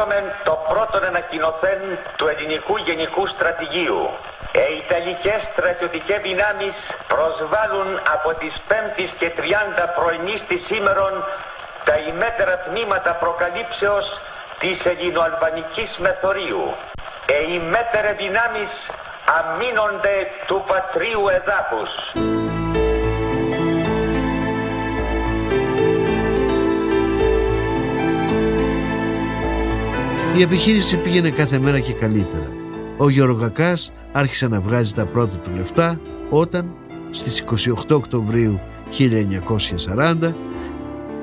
Μεταδίδομεν 0.00 0.32
το 0.44 0.58
πρώτον 0.68 1.04
ανακοινωθέν 1.04 1.80
του 2.16 2.28
ελληνικού 2.28 2.76
γενικού 2.76 3.26
στρατηγίου. 3.26 4.10
Οι 4.52 4.76
Ιταλικές 4.84 5.40
στρατιωτικές 5.52 6.20
δυνάμεις 6.20 6.76
προσβάλλουν 7.12 8.00
από 8.14 8.34
τις 8.40 8.54
5ης 8.68 9.10
και 9.18 9.30
30 9.36 9.86
πρωινής 9.96 10.40
της 10.48 10.64
σήμερον 10.66 11.24
τα 11.84 11.96
ημέτερα 11.96 12.58
τμήματα 12.58 13.12
προκαλύψεως 13.14 14.20
της 14.58 14.84
ελληνοαλβανικής 14.84 15.96
μεθορίου. 15.98 16.74
Οι 17.26 17.60
ημέτερε 17.60 18.12
δυνάμεις 18.12 18.72
αμήνονται 19.38 20.14
του 20.46 20.64
πατρίου 20.68 21.28
εδάφους. 21.28 21.90
Η 30.38 30.42
επιχείρηση 30.42 30.96
πήγαινε 30.96 31.30
κάθε 31.30 31.58
μέρα 31.58 31.80
και 31.80 31.92
καλύτερα. 31.92 32.48
Ο 32.96 33.08
Γεωργακάς 33.08 33.92
άρχισε 34.12 34.48
να 34.48 34.60
βγάζει 34.60 34.92
τα 34.92 35.04
πρώτα 35.04 35.36
του 35.36 35.50
λεφτά 35.56 36.00
όταν 36.30 36.70
στις 37.10 37.44
28 37.88 37.90
Οκτωβρίου 37.90 38.60
1940 39.96 40.32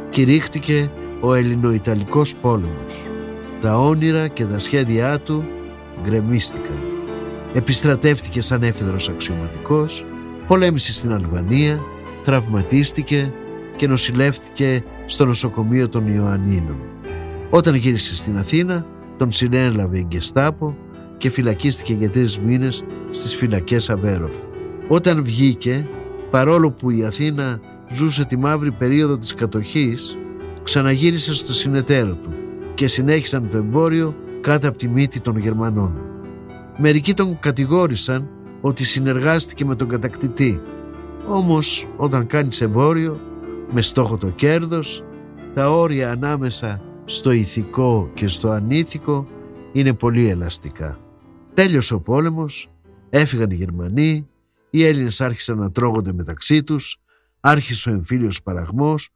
κηρύχτηκε 0.10 0.90
ο 1.20 1.34
Ελληνοϊταλικός 1.34 2.36
πόλεμος. 2.36 3.06
Τα 3.62 3.80
όνειρα 3.80 4.28
και 4.28 4.46
τα 4.46 4.60
σχέδιά 4.60 5.20
του 5.20 5.44
γκρεμίστηκαν. 6.04 6.78
Επιστρατεύτηκε 7.54 8.42
σαν 8.42 8.64
έφεδρος 8.64 9.10
αξιωματικός, 9.10 10.06
πολέμησε 10.48 10.94
στην 10.94 11.14
Αλβανία, 11.14 11.80
τραυματίστηκε 12.24 13.32
και 13.76 13.88
νοσηλεύτηκε 13.88 14.84
στο 15.06 15.26
νοσοκομείο 15.26 15.90
των 15.90 16.16
Ιωαννίνων. 16.16 16.78
Όταν 17.50 17.76
γύρισε 17.76 18.16
στην 18.16 18.38
Αθήνα, 18.38 18.86
τον 19.18 19.32
συνέλαβε 19.32 19.98
η 19.98 20.06
Γκεστάπο 20.08 20.78
και 21.18 21.30
φυλακίστηκε 21.30 21.94
για 21.94 22.10
τρεις 22.10 22.40
μήνες 22.40 22.84
στις 23.10 23.36
φυλακές 23.36 23.90
Αβέροφ. 23.90 24.32
Όταν 24.88 25.24
βγήκε, 25.24 25.88
παρόλο 26.32 26.72
που 26.72 26.90
η 26.90 27.04
Αθήνα 27.04 27.60
ζούσε 27.94 28.26
τη 28.26 28.38
μαύρη 28.38 28.72
περίοδο 28.72 29.18
της 29.18 29.34
κατοχής, 29.34 30.18
ξαναγύρισε 30.64 31.34
στο 31.34 31.54
συνεταίρο 31.54 32.14
του 32.14 32.30
και 32.74 32.88
συνέχισαν 32.88 33.50
το 33.52 33.58
εμπόριο 33.58 34.16
κάτω 34.42 34.68
από 34.68 34.78
τη 34.78 34.88
μύτη 34.88 35.20
των 35.20 35.38
Γερμανών. 35.38 36.02
Μερικοί 36.78 37.14
τον 37.14 37.40
κατηγόρησαν 37.40 38.28
ότι 38.62 38.86
συνεργάστηκε 38.86 39.66
με 39.66 39.76
τον 39.76 39.88
κατακτητή. 39.88 40.62
Όμως 41.30 41.88
όταν 41.98 42.28
κάνεις 42.28 42.62
εμπόριο 42.62 43.20
με 43.72 43.82
στόχο 43.82 44.18
το 44.18 44.28
κέρδος, 44.28 45.04
τα 45.54 45.72
όρια 45.72 46.12
ανάμεσα 46.12 46.82
στο 47.10 47.32
ηθικό 47.32 48.12
και 48.14 48.28
στο 48.28 48.50
ανήθικο 48.50 49.28
είναι 49.74 49.94
πολύ 49.94 50.28
ελαστικά. 50.28 51.00
Τέλειωσε 51.54 51.94
ο 51.94 52.02
πόλεμος, 52.02 52.70
έφυγαν 53.10 53.50
οι 53.50 53.56
Γερμανοί, 53.56 54.30
οι 54.70 54.84
Έλληνες 54.86 55.22
άρχισαν 55.22 55.58
να 55.58 55.72
τρώγονται 55.72 56.14
μεταξύ 56.14 56.64
τους, 56.64 56.98
άρχισε 57.40 57.90
ο 57.90 57.94
εμφύλιος 57.94 58.42
παραγμός 58.42 59.10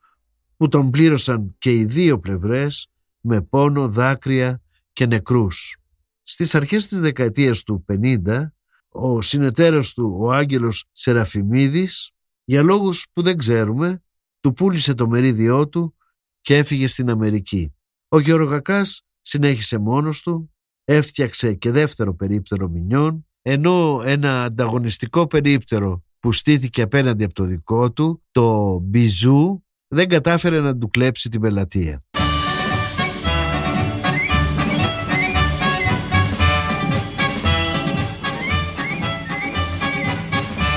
που 0.57 0.67
τον 0.67 0.89
πλήρωσαν 0.89 1.55
και 1.57 1.73
οι 1.73 1.85
δύο 1.85 2.19
πλευρές 2.19 2.89
με 3.21 3.41
πόνο, 3.41 3.87
δάκρυα 3.89 4.61
και 4.93 5.05
νεκρούς. 5.05 5.77
Στις 6.23 6.55
αρχές 6.55 6.87
της 6.87 6.99
δεκαετίας 6.99 7.63
του 7.63 7.85
50, 7.87 8.53
ο 8.89 9.21
συνεταίρος 9.21 9.93
του, 9.93 10.17
ο 10.19 10.31
Άγγελος 10.31 10.85
Σεραφιμίδης, 10.91 12.11
για 12.43 12.63
λόγους 12.63 13.07
που 13.13 13.21
δεν 13.21 13.37
ξέρουμε, 13.37 14.03
του 14.39 14.53
πούλησε 14.53 14.93
το 14.93 15.07
μερίδιό 15.07 15.67
του 15.67 15.95
και 16.41 16.57
έφυγε 16.57 16.87
στην 16.87 17.09
Αμερική. 17.09 17.73
Ο 18.13 18.19
Γεωργακάς 18.19 19.01
συνέχισε 19.21 19.77
μόνος 19.77 20.21
του, 20.21 20.53
έφτιαξε 20.83 21.53
και 21.53 21.71
δεύτερο 21.71 22.15
περίπτερο 22.15 22.69
μηνιών, 22.69 23.27
ενώ 23.41 24.01
ένα 24.05 24.43
ανταγωνιστικό 24.43 25.27
περίπτερο 25.27 26.03
που 26.19 26.31
στήθηκε 26.31 26.81
απέναντι 26.81 27.23
από 27.23 27.33
το 27.33 27.43
δικό 27.43 27.91
του, 27.91 28.23
το 28.31 28.77
Μπιζού, 28.79 29.63
δεν 29.87 30.09
κατάφερε 30.09 30.59
να 30.59 30.77
του 30.77 30.89
κλέψει 30.89 31.29
την 31.29 31.41
πελατεία. 31.41 32.03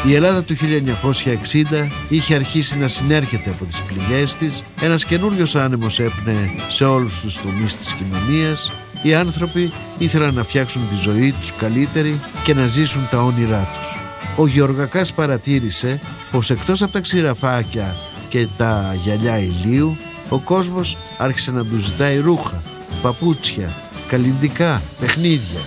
Η 0.06 0.14
Ελλάδα 0.14 0.42
του 0.42 0.56
1960 0.56 1.88
είχε 2.08 2.34
αρχίσει 2.34 2.78
να 2.78 2.88
συνέρχεται 2.88 3.50
από 3.50 3.64
τις 3.64 3.82
πληγές 3.82 4.36
της, 4.36 4.62
ένας 4.80 5.04
καινούριος 5.04 5.54
άνεμος 5.54 6.00
έπνεε 6.00 6.50
σε 6.68 6.84
όλους 6.84 7.20
τους 7.20 7.40
τομείς 7.40 7.76
της 7.76 7.92
κοινωνίας, 7.92 8.72
οι 9.02 9.14
άνθρωποι 9.14 9.72
ήθελαν 9.98 10.34
να 10.34 10.44
φτιάξουν 10.44 10.88
τη 10.88 10.94
ζωή 10.94 11.32
τους 11.32 11.52
καλύτερη 11.52 12.20
και 12.44 12.54
να 12.54 12.66
ζήσουν 12.66 13.08
τα 13.10 13.22
όνειρά 13.22 13.68
τους. 13.78 14.00
Ο 14.36 14.46
Γεωργακάς 14.46 15.12
παρατήρησε 15.12 16.00
πως 16.30 16.50
εκτός 16.50 16.82
από 16.82 16.92
τα 16.92 17.00
ξηραφάκια 17.00 17.96
και 18.28 18.48
τα 18.56 18.96
γυαλιά 19.02 19.38
ηλίου, 19.38 19.96
ο 20.28 20.38
κόσμος 20.38 20.96
άρχισε 21.18 21.50
να 21.50 21.64
τους 21.64 21.84
ζητάει 21.84 22.18
ρούχα, 22.18 22.62
παπούτσια, 23.02 23.76
καλλιντικά, 24.08 24.82
παιχνίδια. 25.00 25.60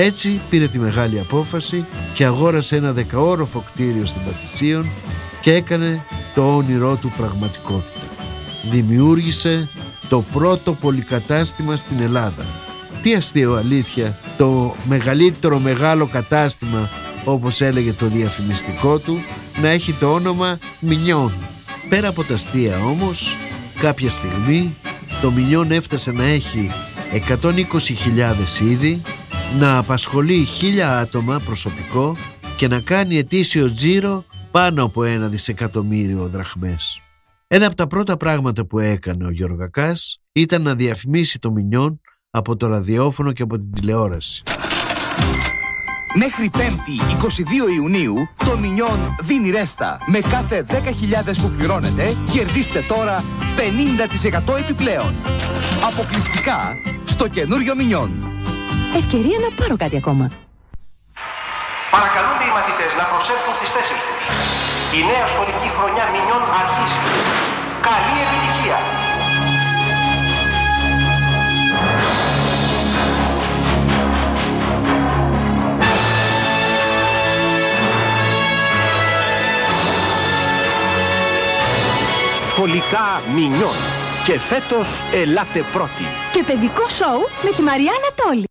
Έτσι 0.00 0.40
πήρε 0.50 0.68
τη 0.68 0.78
μεγάλη 0.78 1.18
απόφαση 1.18 1.84
και 2.14 2.24
αγόρασε 2.24 2.76
ένα 2.76 2.92
δεκαόροφο 2.92 3.64
κτίριο 3.72 4.06
στην 4.06 4.20
Πατησίων 4.24 4.86
και 5.40 5.52
έκανε 5.52 6.04
το 6.34 6.56
όνειρό 6.56 6.96
του 6.96 7.12
πραγματικότητα. 7.16 8.00
Δημιούργησε 8.70 9.68
το 10.08 10.24
πρώτο 10.32 10.72
πολυκατάστημα 10.72 11.76
στην 11.76 12.00
Ελλάδα. 12.00 12.44
Τι 13.02 13.14
αστείο 13.14 13.54
αλήθεια, 13.54 14.18
το 14.36 14.74
μεγαλύτερο 14.88 15.58
μεγάλο 15.58 16.06
κατάστημα 16.06 16.88
όπως 17.24 17.60
έλεγε 17.60 17.92
το 17.92 18.06
διαφημιστικό 18.06 18.98
του 18.98 19.18
να 19.60 19.68
έχει 19.68 19.92
το 19.92 20.12
όνομα 20.12 20.58
Μινιόν. 20.80 21.32
Πέρα 21.88 22.08
από 22.08 22.24
τα 22.24 22.34
αστεία 22.34 22.84
όμως, 22.84 23.36
κάποια 23.80 24.10
στιγμή 24.10 24.74
το 25.22 25.30
Μινιόν 25.30 25.72
έφτασε 25.72 26.10
να 26.12 26.24
έχει 26.24 26.70
120.000 27.12 28.60
είδη 28.70 29.02
να 29.56 29.78
απασχολεί 29.78 30.44
χίλια 30.44 30.98
άτομα 30.98 31.40
προσωπικό 31.44 32.16
και 32.56 32.68
να 32.68 32.80
κάνει 32.80 33.16
ετήσιο 33.16 33.72
τζίρο 33.72 34.24
πάνω 34.50 34.84
από 34.84 35.04
ένα 35.04 35.26
δισεκατομμύριο 35.28 36.28
δραχμές. 36.32 37.00
Ένα 37.46 37.66
από 37.66 37.76
τα 37.76 37.86
πρώτα 37.86 38.16
πράγματα 38.16 38.64
που 38.64 38.78
έκανε 38.78 39.26
ο 39.26 39.30
Γιώργακάς 39.30 40.20
ήταν 40.32 40.62
να 40.62 40.74
διαφημίσει 40.74 41.38
το 41.38 41.50
Μινιόν 41.50 42.00
από 42.30 42.56
το 42.56 42.66
ραδιόφωνο 42.66 43.32
και 43.32 43.42
από 43.42 43.56
την 43.56 43.72
τηλεόραση. 43.72 44.42
Μέχρι 46.14 46.50
5η 46.54 47.24
22 47.70 47.74
Ιουνίου 47.76 48.14
το 48.36 48.58
Μινιόν 48.58 48.98
δίνει 49.22 49.50
ρέστα. 49.50 49.98
Με 50.06 50.20
κάθε 50.20 50.66
10.000 50.68 50.74
που 51.42 51.50
πληρώνετε 51.56 52.16
κερδίστε 52.32 52.80
τώρα 52.88 53.22
50% 54.54 54.58
επιπλέον. 54.58 55.14
Αποκλειστικά 55.92 56.76
στο 57.04 57.28
καινούριο 57.28 57.74
Μινιόν. 57.76 58.37
Ευκαιρία 58.96 59.38
να 59.44 59.50
πάρω 59.58 59.76
κάτι 59.76 59.96
ακόμα. 59.96 60.30
Παρακαλούνται 61.90 62.44
οι 62.48 62.52
μαθητές 62.58 62.90
να 63.00 63.04
προσέλθουν 63.12 63.54
στις 63.58 63.70
θέσεις 63.70 64.00
τους. 64.06 64.22
Η 64.98 65.00
νέα 65.10 65.26
σχολική 65.32 65.68
χρονιά 65.76 66.04
Μινιών 66.12 66.42
αρχίζει. 66.60 67.00
Καλή 67.88 68.14
επιτυχία! 68.24 68.78
Σχολικά 82.48 83.22
Μινιών. 83.34 83.76
Και 84.24 84.38
φέτος 84.38 85.02
ελάτε 85.12 85.64
πρώτοι. 85.72 86.04
Και 86.32 86.42
παιδικό 86.42 86.88
σοου 86.88 87.28
με 87.42 87.50
τη 87.50 87.62
Μαριάννα 87.62 88.10
Τόλη. 88.14 88.47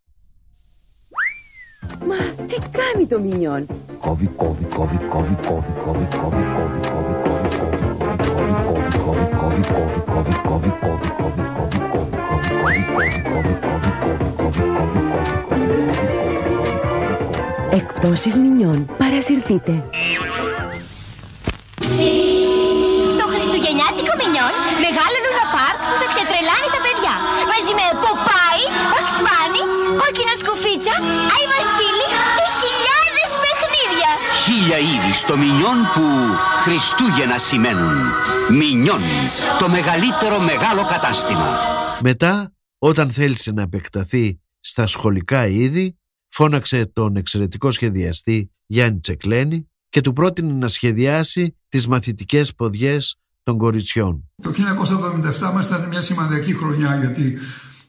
Μα 2.10 2.46
τι 2.48 2.56
κάνει 2.78 3.06
το 3.08 3.20
μινιόν. 3.20 3.66
Κόβει, 4.00 4.26
κόβει, 4.36 4.66
κόβει, 4.76 4.98
κόβει, 5.10 5.36
κόβει, 5.44 5.68
κόβει, 5.82 6.06
κόβει, 6.18 6.44
κόβει, 6.56 6.80
κόβει, 6.88 8.02
κόβει, 9.04 9.28
κόβει, 9.38 9.62
κόβει, 9.68 10.42
κόβει, 10.48 10.72
κόβει, 10.72 10.72
κόβει, 10.80 11.88
Εκπτώσεις 17.72 18.38
Μινιόν. 18.38 18.90
Παρασυρθείτε. 18.98 19.72
Στο 23.14 23.26
Χριστουγεννιάτικο 23.32 24.14
Μινιόν 24.22 24.54
μεγάλο 24.86 25.18
Λούνα 25.26 25.46
Πάρκ 25.56 25.78
που 25.88 25.94
θα 26.02 26.08
ξετρελάνει 26.14 26.68
τα 26.74 26.80
Χίλια 34.58 34.78
είδη 34.78 35.14
στο 35.14 35.38
Μινιόν 35.38 35.78
που 35.94 36.02
Χριστούγεννα 36.64 37.38
σημαίνουν. 37.38 37.96
Μινιόν, 38.52 39.02
το 39.60 39.70
μεγαλύτερο 39.70 40.40
μεγάλο 40.40 40.82
κατάστημα. 40.90 41.48
Μετά, 42.02 42.54
όταν 42.78 43.12
θέλησε 43.12 43.52
να 43.52 43.62
επεκταθεί 43.62 44.40
στα 44.60 44.88
σχολικά 44.88 45.48
είδη, 45.48 45.98
φώναξε 46.30 46.86
τον 46.86 47.16
εξαιρετικό 47.16 47.72
σχεδιαστή 47.72 48.52
Γιάννη 48.66 49.00
Τσεκλένη 49.00 49.70
και 49.90 50.02
του 50.02 50.14
πρότεινε 50.14 50.54
να 50.54 50.68
σχεδιάσει 50.68 51.58
τις 51.70 51.88
μαθητικές 51.88 52.56
ποδιές 52.56 53.20
των 53.44 53.58
κοριτσιών. 53.58 54.32
Το 54.42 54.52
1977 55.50 55.54
μας 55.54 55.66
ήταν 55.66 55.88
μια 55.88 56.02
σημαντική 56.02 56.54
χρονιά 56.54 56.96
γιατί 56.96 57.38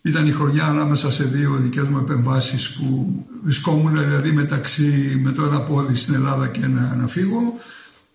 ήταν 0.08 0.26
η 0.26 0.32
χρονιά 0.32 0.66
ανάμεσα 0.66 1.12
σε 1.12 1.24
δύο 1.24 1.58
δικές 1.62 1.86
μου 1.86 1.98
επεμβάσεις 1.98 2.70
που 2.70 3.26
βρισκόμουν 3.42 3.98
δηλαδή 3.98 4.32
μεταξύ 4.32 5.20
με 5.24 5.32
το 5.32 5.42
ένα 5.42 5.60
πόδι 5.60 5.96
στην 5.96 6.14
Ελλάδα 6.14 6.48
και 6.48 6.66
να, 6.66 6.96
να 7.00 7.06
φύγω. 7.06 7.54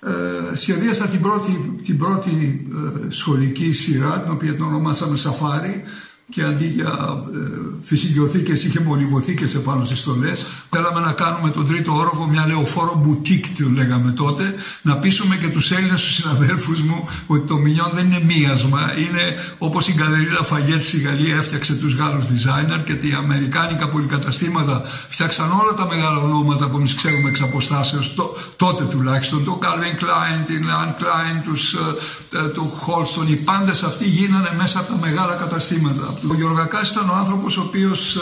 Ε, 0.05 0.55
σχεδίασα 0.55 1.07
την 1.07 1.21
πρώτη, 1.21 1.79
την 1.85 1.97
πρώτη 1.97 2.67
ε, 2.71 3.11
σχολική 3.11 3.73
σειρά 3.73 4.21
την 4.21 4.31
οποία 4.31 4.53
την 4.53 4.63
ονομάσαμε 4.63 5.17
Σαφάρι 5.17 5.83
και 6.29 6.43
αντί 6.43 6.65
για 6.65 7.23
ε, 7.33 7.39
φυσικιοθήκες 7.81 8.63
είχε 8.63 8.79
μολυβοθήκες 8.79 9.55
επάνω 9.55 9.85
στις 9.85 9.99
στολές. 9.99 10.47
Θέλαμε 10.69 10.99
να 10.99 11.11
κάνουμε 11.11 11.49
τον 11.49 11.67
τρίτο 11.67 11.95
όροφο 11.95 12.27
μια 12.27 12.47
λεωφόρο 12.47 13.01
μπουτίκ 13.03 13.45
το 13.57 13.69
λέγαμε 13.69 14.11
τότε, 14.11 14.55
να 14.81 14.95
πείσουμε 14.95 15.35
και 15.35 15.47
τους 15.47 15.71
Έλληνες 15.71 16.03
τους 16.03 16.13
συναδέλφους 16.13 16.81
μου 16.81 17.09
ότι 17.27 17.47
το 17.47 17.57
Μινιόν 17.57 17.89
δεν 17.93 18.05
είναι 18.05 18.23
μίασμα, 18.25 18.93
είναι 18.97 19.55
όπως 19.57 19.87
η 19.87 19.93
Γκαλερί 19.93 20.29
Λαφαγέτ 20.29 20.83
στη 20.83 20.99
Γαλλία 20.99 21.35
έφτιαξε 21.35 21.73
τους 21.73 21.95
Γάλλους 21.95 22.25
designer 22.25 22.81
και 22.85 22.95
τα 22.95 23.17
Αμερικάνικα 23.17 23.89
πολυκαταστήματα 23.89 24.81
φτιάξαν 25.09 25.51
όλα 25.51 25.73
τα 25.73 25.87
μεγάλα 25.87 26.17
ονόματα 26.17 26.67
που 26.69 26.77
εμείς 26.77 26.95
ξέρουμε 26.95 27.29
εξ 27.29 27.41
αποστάσεως, 27.41 28.15
τότε 28.55 28.83
τουλάχιστον, 28.83 29.43
το 29.43 29.59
Calvin 29.61 30.03
Klein, 30.03 30.45
την 30.45 30.65
Anne 30.69 31.01
Klein, 31.01 31.41
τους, 31.45 31.73
ε, 31.73 32.37
ε, 32.37 32.47
του 32.47 32.69
Holston, 32.85 33.27
οι 33.29 33.35
πάντες 33.35 33.83
αυτοί 33.83 34.05
γίνανε 34.07 34.49
μέσα 34.57 34.79
από 34.79 34.91
τα 34.91 34.97
μεγάλα 35.01 35.33
καταστήματα. 35.33 36.12
Ο 36.31 36.33
Γιωργακάς 36.33 36.91
ήταν 36.91 37.09
ο 37.09 37.13
άνθρωπος 37.13 37.57
ο 37.57 37.61
οποίος 37.61 38.15
ε, 38.15 38.19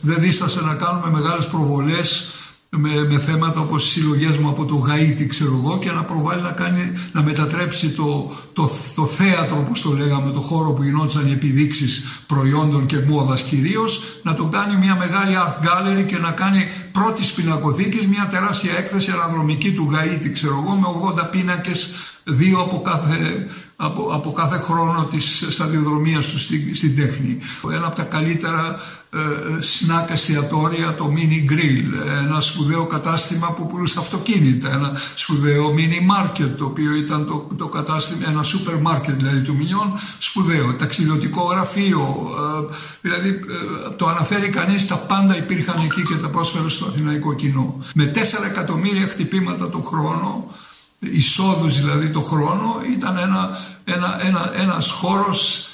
δεν 0.00 0.16
δίστασε 0.20 0.60
να 0.60 0.74
κάνουμε 0.74 1.10
μεγάλες 1.10 1.46
προβολές 1.46 2.32
με, 2.70 3.06
με 3.08 3.18
θέματα 3.18 3.60
όπως 3.60 3.86
οι 3.86 3.88
συλλογές 3.88 4.36
μου 4.36 4.48
από 4.48 4.64
το 4.64 4.86
Γαΐτι 4.86 5.26
ξέρω 5.28 5.60
εγώ 5.62 5.78
και 5.78 5.92
να 5.92 6.02
προβάλλει 6.04 6.42
να, 6.42 6.50
κάνει, 6.50 6.92
να 7.12 7.22
μετατρέψει 7.22 7.88
το, 7.90 8.32
το, 8.52 8.70
το 8.94 9.06
θέατρο 9.06 9.58
όπως 9.58 9.82
το 9.82 9.90
λέγαμε, 9.90 10.30
το 10.30 10.40
χώρο 10.40 10.72
που 10.72 10.82
γινόντουσαν 10.82 11.26
οι 11.26 11.32
επιδείξεις 11.32 12.22
προϊόντων 12.26 12.86
και 12.86 12.98
μόδας 13.08 13.42
κυρίως, 13.42 14.02
να 14.22 14.34
το 14.34 14.44
κάνει 14.44 14.76
μια 14.76 14.96
μεγάλη 14.96 15.32
art 15.34 15.66
gallery 15.66 16.06
και 16.06 16.18
να 16.18 16.30
κάνει 16.30 16.68
πρώτης 16.92 17.32
πινακοθήκης 17.32 18.06
μια 18.06 18.28
τεράστια 18.30 18.72
έκθεση 18.78 19.10
αναδρομική 19.10 19.72
του 19.72 19.90
Γαΐτι 19.92 20.32
ξέρω 20.32 20.64
εγώ 20.64 20.74
με 20.74 20.86
80 21.22 21.30
πίνακες 21.30 21.88
δύο 22.28 22.60
από 22.60 22.82
κάθε, 22.82 23.46
από, 23.76 24.10
από 24.12 24.32
κάθε 24.32 24.58
χρόνο 24.58 25.04
της 25.04 25.46
σταδιοδρομίας 25.50 26.26
του 26.26 26.38
στην, 26.38 26.74
στην 26.74 26.96
τέχνη. 26.96 27.38
Ένα 27.72 27.86
από 27.86 27.96
τα 27.96 28.02
καλύτερα 28.02 28.80
ε, 29.12 29.18
σνακ 29.62 30.10
εστιατόρια 30.10 30.94
το 30.94 31.12
mini 31.16 31.50
grill, 31.52 32.08
ένα 32.24 32.40
σπουδαίο 32.40 32.86
κατάστημα 32.86 33.52
που 33.52 33.66
πουλούσε 33.66 33.98
αυτοκίνητα, 33.98 34.72
ένα 34.72 35.00
σπουδαίο 35.14 35.74
mini 35.76 36.12
market 36.14 36.48
το 36.58 36.64
οποίο 36.64 36.94
ήταν 36.94 37.26
το, 37.26 37.48
το 37.56 37.66
κατάστημα, 37.66 38.28
ένα 38.28 38.44
super 38.44 38.92
market 38.92 39.14
δηλαδή 39.16 39.40
του 39.40 39.54
Μινιών, 39.56 39.92
σπουδαίο, 40.18 40.74
ταξιδιωτικό 40.74 41.42
γραφείο, 41.42 42.30
ε, 42.70 42.76
δηλαδή 43.00 43.28
ε, 43.28 43.90
το 43.96 44.06
αναφέρει 44.06 44.48
κανείς 44.48 44.86
τα 44.86 44.96
πάντα 44.96 45.36
υπήρχαν 45.36 45.84
εκεί 45.84 46.02
και 46.02 46.14
τα 46.14 46.28
πρόσφερε 46.28 46.68
στο 46.68 46.86
αθηναϊκό 46.86 47.34
κοινό. 47.34 47.84
Με 47.94 48.12
4 48.14 48.18
εκατομμύρια 48.50 49.08
χτυπήματα 49.08 49.68
το 49.68 49.78
χρόνο 49.78 50.54
εισόδους 50.98 51.80
δηλαδή 51.80 52.10
το 52.10 52.20
χρόνο 52.20 52.80
ήταν 52.96 53.16
ένα, 53.16 53.58
ένα, 53.84 54.26
ένα, 54.26 54.52
ένας 54.54 54.90
χώρος 54.90 55.68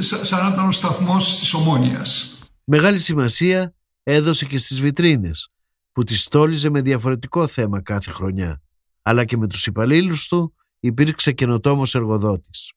σαν 0.00 0.44
να 0.44 0.52
ήταν 0.52 0.68
ο 0.68 0.72
σταθμός 0.72 1.38
της 1.38 1.54
Ομόνιας. 1.54 2.38
Μεγάλη 2.64 2.98
σημασία 2.98 3.74
έδωσε 4.02 4.44
και 4.44 4.58
στις 4.58 4.80
βιτρίνες 4.80 5.48
που 5.92 6.04
τις 6.04 6.22
στόλιζε 6.22 6.70
με 6.70 6.80
διαφορετικό 6.80 7.46
θέμα 7.46 7.82
κάθε 7.82 8.10
χρονιά 8.10 8.62
αλλά 9.02 9.24
και 9.24 9.36
με 9.36 9.46
τους 9.46 9.66
υπαλλήλους 9.66 10.28
του 10.28 10.54
υπήρξε 10.80 11.32
καινοτόμος 11.32 11.94
εργοδότης. 11.94 12.72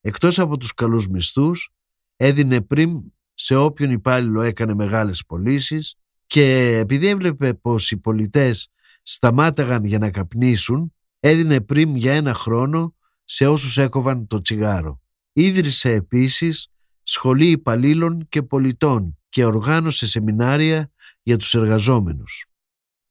Εκτός 0.00 0.38
από 0.38 0.56
τους 0.56 0.74
καλούς 0.74 1.08
μισθούς 1.08 1.72
έδινε 2.16 2.60
πριν 2.60 3.12
σε 3.34 3.54
όποιον 3.54 3.90
υπάλληλο 3.90 4.42
έκανε 4.42 4.74
μεγάλες 4.74 5.24
πωλήσεις 5.26 5.96
και 6.26 6.76
επειδή 6.76 7.08
έβλεπε 7.08 7.54
πως 7.54 7.90
οι 7.90 7.96
πολιτές 7.96 8.68
σταμάταγαν 9.02 9.84
για 9.84 9.98
να 9.98 10.10
καπνίσουν 10.10 10.94
έδινε 11.26 11.60
πριν 11.60 11.96
για 11.96 12.14
ένα 12.14 12.34
χρόνο 12.34 12.94
σε 13.24 13.46
όσους 13.46 13.78
έκοβαν 13.78 14.26
το 14.26 14.40
τσιγάρο. 14.40 15.00
Ίδρυσε 15.32 15.90
επίσης 15.90 16.68
σχολή 17.02 17.50
υπαλλήλων 17.50 18.26
και 18.28 18.42
πολιτών 18.42 19.18
και 19.28 19.44
οργάνωσε 19.44 20.06
σεμινάρια 20.06 20.90
για 21.22 21.36
τους 21.36 21.54
εργαζόμενους. 21.54 22.46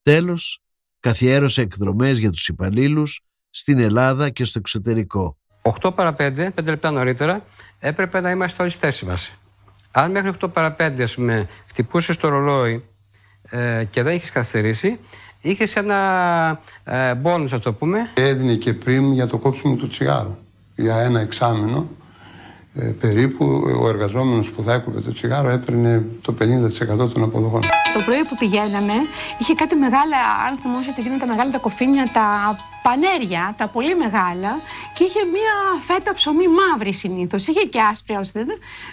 Τέλος, 0.01 0.61
καθιέρωσε 0.99 1.61
εκδρομές 1.61 2.17
για 2.17 2.29
τους 2.29 2.47
υπαλλήλους 2.47 3.21
στην 3.49 3.79
Ελλάδα 3.79 4.29
και 4.29 4.45
στο 4.45 4.59
εξωτερικό. 4.59 5.37
8 5.61 5.91
παρα 5.95 6.15
5, 6.17 6.51
5 6.55 6.63
λεπτά 6.63 6.91
νωρίτερα, 6.91 7.45
έπρεπε 7.79 8.19
να 8.19 8.29
είμαστε 8.29 8.61
όλοι 8.61 8.71
στη 8.71 8.79
θέση 8.79 9.05
μας. 9.05 9.31
Αν 9.91 10.11
μέχρι 10.11 10.29
8 10.29 10.47
παρα 10.53 10.75
5, 10.79 11.03
ας 11.03 11.15
πούμε, 11.15 11.47
χτυπούσες 11.67 12.17
το 12.17 12.27
ρολόι 12.27 12.83
ε, 13.49 13.85
και 13.91 14.03
δεν 14.03 14.15
είχες 14.15 14.31
καθυστερήσει, 14.31 14.99
είχες 15.43 15.75
ένα 15.75 16.59
ε, 16.83 17.15
μπόνους, 17.15 17.51
το 17.61 17.73
πούμε. 17.73 18.09
Έδινε 18.13 18.53
και 18.53 18.73
πριν 18.73 19.13
για 19.13 19.27
το 19.27 19.37
κόψιμο 19.37 19.75
του 19.75 19.87
τσιγάρου. 19.87 20.37
Για 20.75 20.97
ένα 20.97 21.19
εξάμεινο 21.19 21.87
ε, 22.75 22.85
περίπου 22.85 23.61
ο 23.81 23.87
εργαζόμενος 23.87 24.51
που 24.51 24.63
θα 24.63 24.73
έκοπε 24.73 24.99
το 24.99 25.13
τσιγάρο 25.13 25.49
έπαιρνε 25.49 26.05
το 26.21 26.35
50% 26.39 27.11
των 27.13 27.23
αποδοχών. 27.23 27.61
Το 27.93 27.99
πρωί 27.99 28.23
που 28.23 28.35
πηγαίναμε 28.35 28.93
είχε 29.37 29.53
κάτι 29.53 29.75
μεγάλα, 29.75 30.17
αν 30.47 30.57
θυμόσαστε 30.61 31.01
εκείνα 31.01 31.17
τα 31.17 31.27
μεγάλα 31.27 31.51
τα 31.51 31.57
κοφίνια, 31.57 32.09
τα 32.13 32.55
πανέρια, 32.83 33.53
τα 33.57 33.67
πολύ 33.67 33.95
μεγάλα 33.95 34.51
και 34.93 35.03
είχε 35.03 35.19
μία 35.35 35.55
φέτα 35.87 36.13
ψωμί 36.13 36.47
μαύρη 36.47 36.93
συνήθως. 36.93 37.47
Είχε 37.47 37.59
και 37.59 37.81
άσπρια 37.81 38.19
όσο 38.19 38.31
δεν 38.33 38.47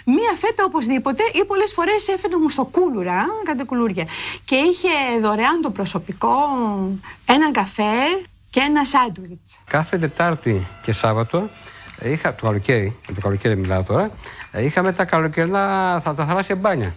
Μία 0.05 0.33
φέτα 0.41 0.63
οπωσδήποτε 0.63 1.23
ή 1.33 1.45
πολλές 1.45 1.73
φορές 1.73 2.07
έφερε 2.07 2.37
μου 2.37 2.49
στο 2.49 2.63
κούλουρα, 2.63 3.25
κάτι 3.43 3.63
κουλούρια. 3.65 4.05
Και 4.45 4.55
είχε 4.55 5.19
δωρεάν 5.21 5.61
το 5.61 5.69
προσωπικό 5.69 6.35
ένα 7.25 7.51
καφέ 7.51 7.93
και 8.49 8.59
ένα 8.59 8.85
σάντουιτς. 8.85 9.57
Κάθε 9.69 9.97
Τετάρτη 9.97 10.67
και 10.81 10.93
Σάββατο 10.93 11.49
είχα, 12.03 12.35
το 12.35 12.45
καλοκαίρι, 12.45 12.97
το 13.07 13.21
καλοκαίρι 13.21 13.57
μιλάω 13.57 13.83
τώρα, 13.83 14.11
είχαμε 14.57 14.93
τα 14.93 15.05
καλοκαιρινά, 15.05 15.99
θα, 16.03 16.13
τα 16.15 16.25
θαλάσσια 16.25 16.55
μπάνια. 16.55 16.93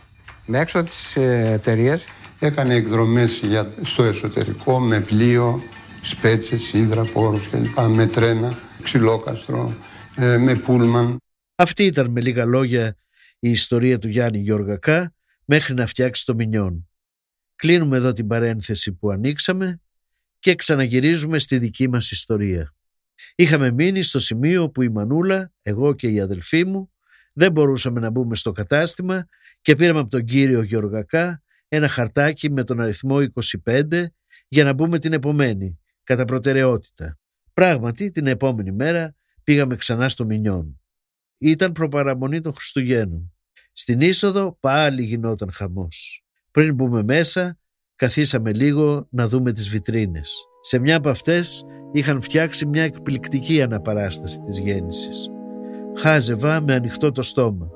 Με 0.47 0.59
έξω 0.59 0.83
της 0.83 1.17
ε, 1.17 1.51
εταιρείας. 1.53 2.05
Έκανε 2.39 2.75
εκδρομές 2.75 3.43
στο 3.83 4.03
εσωτερικό 4.03 4.81
με 4.81 5.01
πλοίο, 5.01 5.63
σπέτσες, 6.03 6.73
ύδρα, 6.73 7.05
πόρους 7.05 7.49
κλπ. 7.49 7.79
Με 7.81 8.07
τρένα, 8.07 8.59
ξυλόκαστρο, 8.83 9.75
ε, 10.17 10.37
με 10.37 10.55
πούλμαν. 10.55 11.17
Αυτή 11.55 11.85
ήταν 11.85 12.11
με 12.11 12.21
λίγα 12.21 12.45
λόγια 12.45 12.97
η 13.39 13.51
ιστορία 13.51 13.99
του 13.99 14.09
Γιάννη 14.09 14.39
Γιώργακά 14.39 15.15
μέχρι 15.45 15.75
να 15.75 15.87
φτιάξει 15.87 16.25
το 16.25 16.35
Μινιόν. 16.35 16.89
Κλείνουμε 17.57 17.97
εδώ 17.97 18.13
την 18.13 18.27
παρένθεση 18.27 18.93
που 18.93 19.11
ανοίξαμε 19.11 19.81
και 20.39 20.55
ξαναγυρίζουμε 20.55 21.39
στη 21.39 21.59
δική 21.59 21.89
μας 21.89 22.11
ιστορία. 22.11 22.75
Είχαμε 23.35 23.71
μείνει 23.71 24.03
στο 24.03 24.19
σημείο 24.19 24.71
που 24.71 24.83
η 24.83 24.89
Μανούλα, 24.89 25.53
εγώ 25.63 25.95
και 25.95 26.09
η 26.09 26.21
αδελφή 26.21 26.65
μου 26.65 26.93
δεν 27.33 27.53
μπορούσαμε 27.53 28.01
να 28.01 28.11
μπούμε 28.11 28.37
στο 28.37 28.53
κατάστημα 28.53 29.27
και 29.65 29.75
πήραμε 29.75 30.01
από 30.01 30.11
τον 30.11 30.25
κύριο 30.25 30.63
Γεωργακά 30.63 31.43
ένα 31.69 31.89
χαρτάκι 31.89 32.51
με 32.51 32.65
τον 32.65 32.81
αριθμό 32.81 33.17
25 33.65 34.05
για 34.49 34.65
να 34.65 34.73
μπούμε 34.73 34.99
την 34.99 35.13
επομένη, 35.13 35.79
κατά 36.03 36.25
προτεραιότητα. 36.25 37.19
Πράγματι, 37.55 38.11
την 38.11 38.27
επόμενη 38.27 38.73
μέρα 38.73 39.15
πήγαμε 39.45 39.77
ξανά 39.77 40.09
στο 40.09 40.25
Μινιόν. 40.25 40.81
Ήταν 41.39 41.73
προπαραμονή 41.73 42.41
των 42.41 42.55
Χριστουγέννων. 42.55 43.33
Στην 43.73 44.01
είσοδο 44.01 44.57
πάλι 44.61 45.03
γινόταν 45.03 45.53
χαμός. 45.53 46.25
Πριν 46.51 46.75
μπούμε 46.75 47.03
μέσα, 47.03 47.59
καθίσαμε 47.97 48.53
λίγο 48.53 49.07
να 49.11 49.29
δούμε 49.29 49.53
τις 49.53 49.69
βιτρίνες. 49.69 50.35
Σε 50.61 50.79
μια 50.79 50.97
από 50.97 51.09
αυτές 51.09 51.65
είχαν 51.93 52.23
φτιάξει 52.23 52.67
μια 52.67 52.83
εκπληκτική 52.83 53.63
αναπαράσταση 53.63 54.39
της 54.41 54.59
γέννησης. 54.59 55.29
Χάζευα 55.97 56.61
με 56.61 56.75
ανοιχτό 56.75 57.13
το 57.13 57.23
στόμα. 57.23 57.74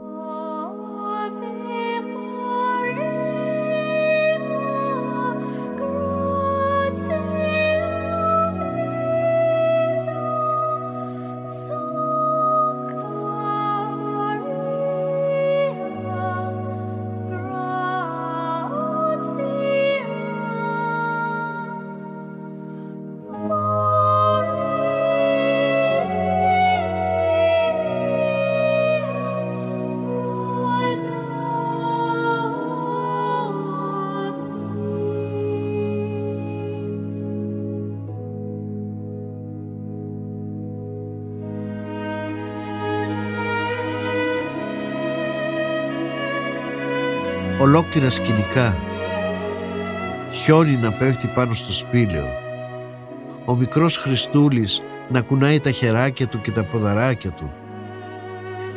Ολόκληρα 47.99 48.11
σκηνικά. 48.11 48.75
Χιόνι 50.33 50.77
να 50.77 50.93
πέφτει 50.93 51.27
πάνω 51.35 51.55
στο 51.55 51.73
σπήλαιο. 51.73 52.27
Ο 53.45 53.57
μικρός 53.57 53.97
Χριστούλης 53.97 54.83
να 55.09 55.21
κουνάει 55.21 55.61
τα 55.61 55.71
χεράκια 55.71 56.27
του 56.27 56.41
και 56.41 56.51
τα 56.51 56.63
ποδαράκια 56.63 57.31
του. 57.31 57.51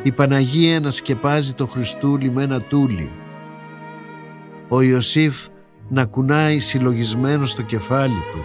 η 0.04 0.12
Παναγία 0.12 0.80
να 0.80 0.92
σκεπάζει 0.92 1.54
το 1.54 1.68
Χριστούλη 1.68 2.32
με 2.32 2.44
ένα 2.44 2.62
τούλι. 2.62 3.10
Ο 4.68 4.82
Ιωσήφ 4.82 5.36
να 5.88 6.06
κουνάει 6.06 6.60
συλλογισμένο 6.60 7.46
στο 7.46 7.62
κεφάλι 7.62 8.22
του. 8.34 8.40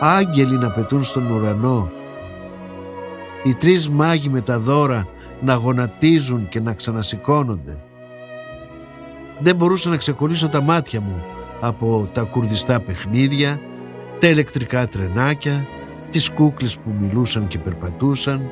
Άγγελοι 0.00 0.58
να 0.58 0.70
πετούν 0.70 1.04
στον 1.04 1.30
ουρανό. 1.30 1.90
Οι 3.44 3.54
τρεις 3.54 3.88
μάγοι 3.88 4.28
με 4.28 4.40
τα 4.40 4.58
δώρα 4.58 5.08
να 5.40 5.54
γονατίζουν 5.54 6.48
και 6.48 6.60
να 6.60 6.72
ξανασηκώνονται. 6.72 7.76
Δεν 9.40 9.56
μπορούσα 9.56 9.88
να 9.88 9.96
ξεκολλήσω 9.96 10.48
τα 10.48 10.60
μάτια 10.60 11.00
μου 11.00 11.22
από 11.60 12.10
τα 12.12 12.22
κουρδιστά 12.22 12.80
παιχνίδια, 12.80 13.60
τα 14.20 14.28
ηλεκτρικά 14.28 14.88
τρενάκια, 14.88 15.66
τις 16.10 16.30
κούκλες 16.30 16.78
που 16.78 16.90
μιλούσαν 16.90 17.48
και 17.48 17.58
περπατούσαν. 17.58 18.50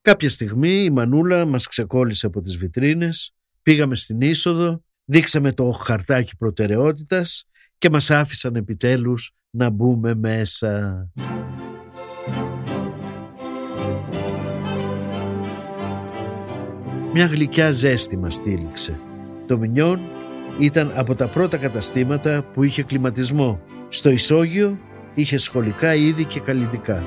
Κάποια 0.00 0.28
στιγμή 0.28 0.84
η 0.84 0.90
Μανούλα 0.90 1.46
μας 1.46 1.66
ξεκόλλησε 1.66 2.26
από 2.26 2.40
τις 2.40 2.56
βιτρίνες, 2.56 3.34
πήγαμε 3.62 3.96
στην 3.96 4.20
είσοδο, 4.20 4.82
δείξαμε 5.04 5.52
το 5.52 5.70
χαρτάκι 5.70 6.36
προτεραιότητας 6.36 7.48
και 7.78 7.90
μας 7.90 8.10
άφησαν 8.10 8.56
επιτέλους 8.56 9.32
να 9.50 9.70
μπούμε 9.70 10.14
μέσα. 10.14 11.06
Μια 17.12 17.26
γλυκιά 17.26 17.72
ζέστη 17.72 18.16
μας 18.16 18.34
στήλιξε. 18.34 18.98
Το 19.46 19.58
Μινιόν 19.58 20.00
ήταν 20.58 20.92
από 20.96 21.14
τα 21.14 21.26
πρώτα 21.26 21.56
καταστήματα 21.56 22.44
που 22.54 22.62
είχε 22.62 22.82
κλιματισμό. 22.82 23.60
Στο 23.88 24.10
ισόγειο 24.10 24.78
είχε 25.14 25.36
σχολικά 25.36 25.94
είδη 25.94 26.24
και 26.24 26.40
καλλιτικά. 26.40 27.04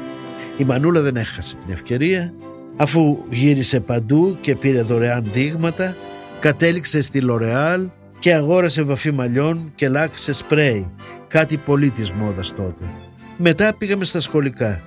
Η 0.58 0.64
Μανούλα 0.64 1.02
δεν 1.02 1.16
έχασε 1.16 1.56
την 1.56 1.74
ευκαιρία 1.74 2.34
αφού 2.76 3.18
γύρισε 3.30 3.80
παντού 3.80 4.38
και 4.42 4.56
πήρε 4.56 4.82
δωρεάν 4.82 5.30
δείγματα 5.34 5.96
κατέληξε 6.40 7.02
στη 7.02 7.22
Λορεάλ 7.22 7.88
και 8.20 8.34
αγόρασε 8.34 8.84
βαφή 8.84 9.12
μαλλιών 9.12 9.72
και 9.76 9.90
λάξε 9.90 10.32
σπρέι, 10.32 10.92
κάτι 11.28 11.58
πολύ 11.58 11.90
της 11.90 12.12
μόδας 12.12 12.54
τότε. 12.54 12.86
Μετά 13.38 13.74
πήγαμε 13.78 14.06
στα 14.06 14.20
σχολικά 14.20 14.82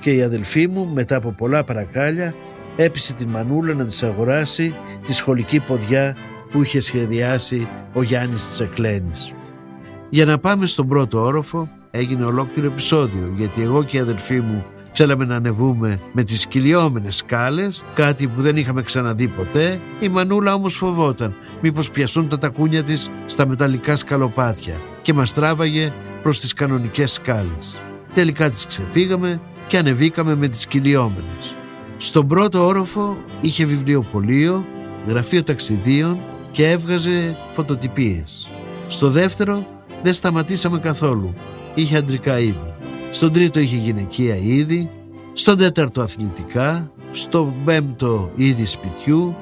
και 0.00 0.10
η 0.12 0.22
αδελφή 0.22 0.66
μου 0.68 0.86
μετά 0.86 1.16
από 1.16 1.30
πολλά 1.30 1.64
παρακάλια 1.64 2.34
έπεισε 2.82 3.12
την 3.12 3.28
Μανούλα 3.28 3.74
να 3.74 3.84
της 3.84 4.02
αγοράσει 4.02 4.74
τη 5.06 5.12
σχολική 5.12 5.60
ποδιά 5.60 6.16
που 6.50 6.62
είχε 6.62 6.80
σχεδιάσει 6.80 7.68
ο 7.92 8.02
Γιάννης 8.02 8.50
Τσεκλένης. 8.50 9.32
Για 10.10 10.24
να 10.24 10.38
πάμε 10.38 10.66
στον 10.66 10.88
πρώτο 10.88 11.20
όροφο 11.20 11.68
έγινε 11.90 12.24
ολόκληρο 12.24 12.70
επεισόδιο 12.70 13.32
γιατί 13.36 13.62
εγώ 13.62 13.84
και 13.84 13.96
η 13.96 14.00
αδελφή 14.00 14.40
μου 14.40 14.64
θέλαμε 14.92 15.24
να 15.24 15.36
ανεβούμε 15.36 16.00
με 16.12 16.24
τις 16.24 16.46
κυλιόμενες 16.46 17.16
σκάλες, 17.16 17.84
κάτι 17.94 18.26
που 18.26 18.42
δεν 18.42 18.56
είχαμε 18.56 18.82
ξαναδεί 18.82 19.26
ποτέ. 19.26 19.78
Η 20.00 20.08
Μανούλα 20.08 20.54
όμως 20.54 20.74
φοβόταν 20.74 21.34
μήπως 21.60 21.90
πιασούν 21.90 22.28
τα 22.28 22.38
τακούνια 22.38 22.82
της 22.82 23.10
στα 23.26 23.46
μεταλλικά 23.46 23.96
σκαλοπάτια 23.96 24.74
και 25.02 25.12
μας 25.12 25.34
τράβαγε 25.34 25.92
προς 26.22 26.40
τις 26.40 26.52
κανονικές 26.52 27.12
σκάλες. 27.12 27.76
Τελικά 28.14 28.50
τις 28.50 28.66
ξεφύγαμε 28.66 29.40
και 29.66 29.78
ανεβήκαμε 29.78 30.34
με 30.34 30.48
τις 30.48 30.66
κυλιόμενες. 30.66 31.56
Στον 31.98 32.26
πρώτο 32.26 32.66
όροφο 32.66 33.16
είχε 33.40 33.64
βιβλιοπωλείο, 33.64 34.64
γραφείο 35.08 35.42
ταξιδίων 35.42 36.18
και 36.52 36.70
έβγαζε 36.70 37.36
φωτοτυπίες. 37.54 38.48
Στο 38.88 39.10
δεύτερο 39.10 39.66
δεν 40.02 40.14
σταματήσαμε 40.14 40.78
καθόλου. 40.78 41.34
Είχε 41.74 41.96
αντρικά 41.96 42.38
είδη. 42.38 42.74
Στον 43.10 43.32
τρίτο 43.32 43.60
είχε 43.60 43.76
γυναικεία 43.76 44.36
είδη. 44.36 44.90
Στον 45.32 45.58
τέταρτο 45.58 46.00
αθλητικά. 46.00 46.90
Στον 47.12 47.52
πέμπτο 47.64 48.30
είδη 48.36 48.66
σπιτιού. 48.66 49.36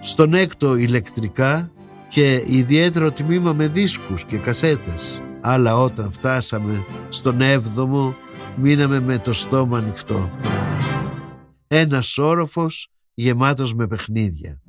Στον 0.00 0.34
έκτο 0.34 0.76
ηλεκτρικά 0.76 1.70
και 2.08 2.42
ιδιαίτερο 2.46 3.10
τμήμα 3.10 3.52
με 3.52 3.66
δίσκους 3.66 4.24
και 4.24 4.36
κασέτες. 4.36 5.22
Αλλά 5.40 5.76
όταν 5.76 6.12
φτάσαμε 6.12 6.84
στον 7.08 7.40
έβδομο 7.40 8.14
μείναμε 8.56 9.00
με 9.00 9.18
το 9.18 9.32
στόμα 9.32 9.78
ανοιχτό. 9.78 10.30
Ένας 11.72 12.18
όροφος 12.18 12.88
γεμάτος 13.14 13.74
με 13.74 13.86
παιχνίδια. 13.86 14.60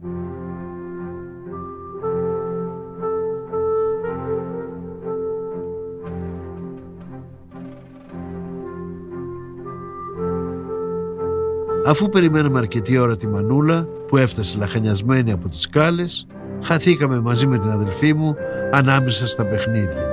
Αφού 11.85 12.09
περιμέναμε 12.09 12.57
αρκετή 12.57 12.97
ώρα 12.97 13.17
τη 13.17 13.27
Μανούλα 13.27 13.87
που 14.07 14.17
έφτασε 14.17 14.57
λαχανιασμένη 14.57 15.31
από 15.31 15.49
τις 15.49 15.59
σκάλες, 15.59 16.27
χαθήκαμε 16.63 17.19
μαζί 17.19 17.47
με 17.47 17.59
την 17.59 17.69
αδελφή 17.69 18.13
μου 18.13 18.35
ανάμεσα 18.71 19.27
στα 19.27 19.45
παιχνίδια. 19.45 20.07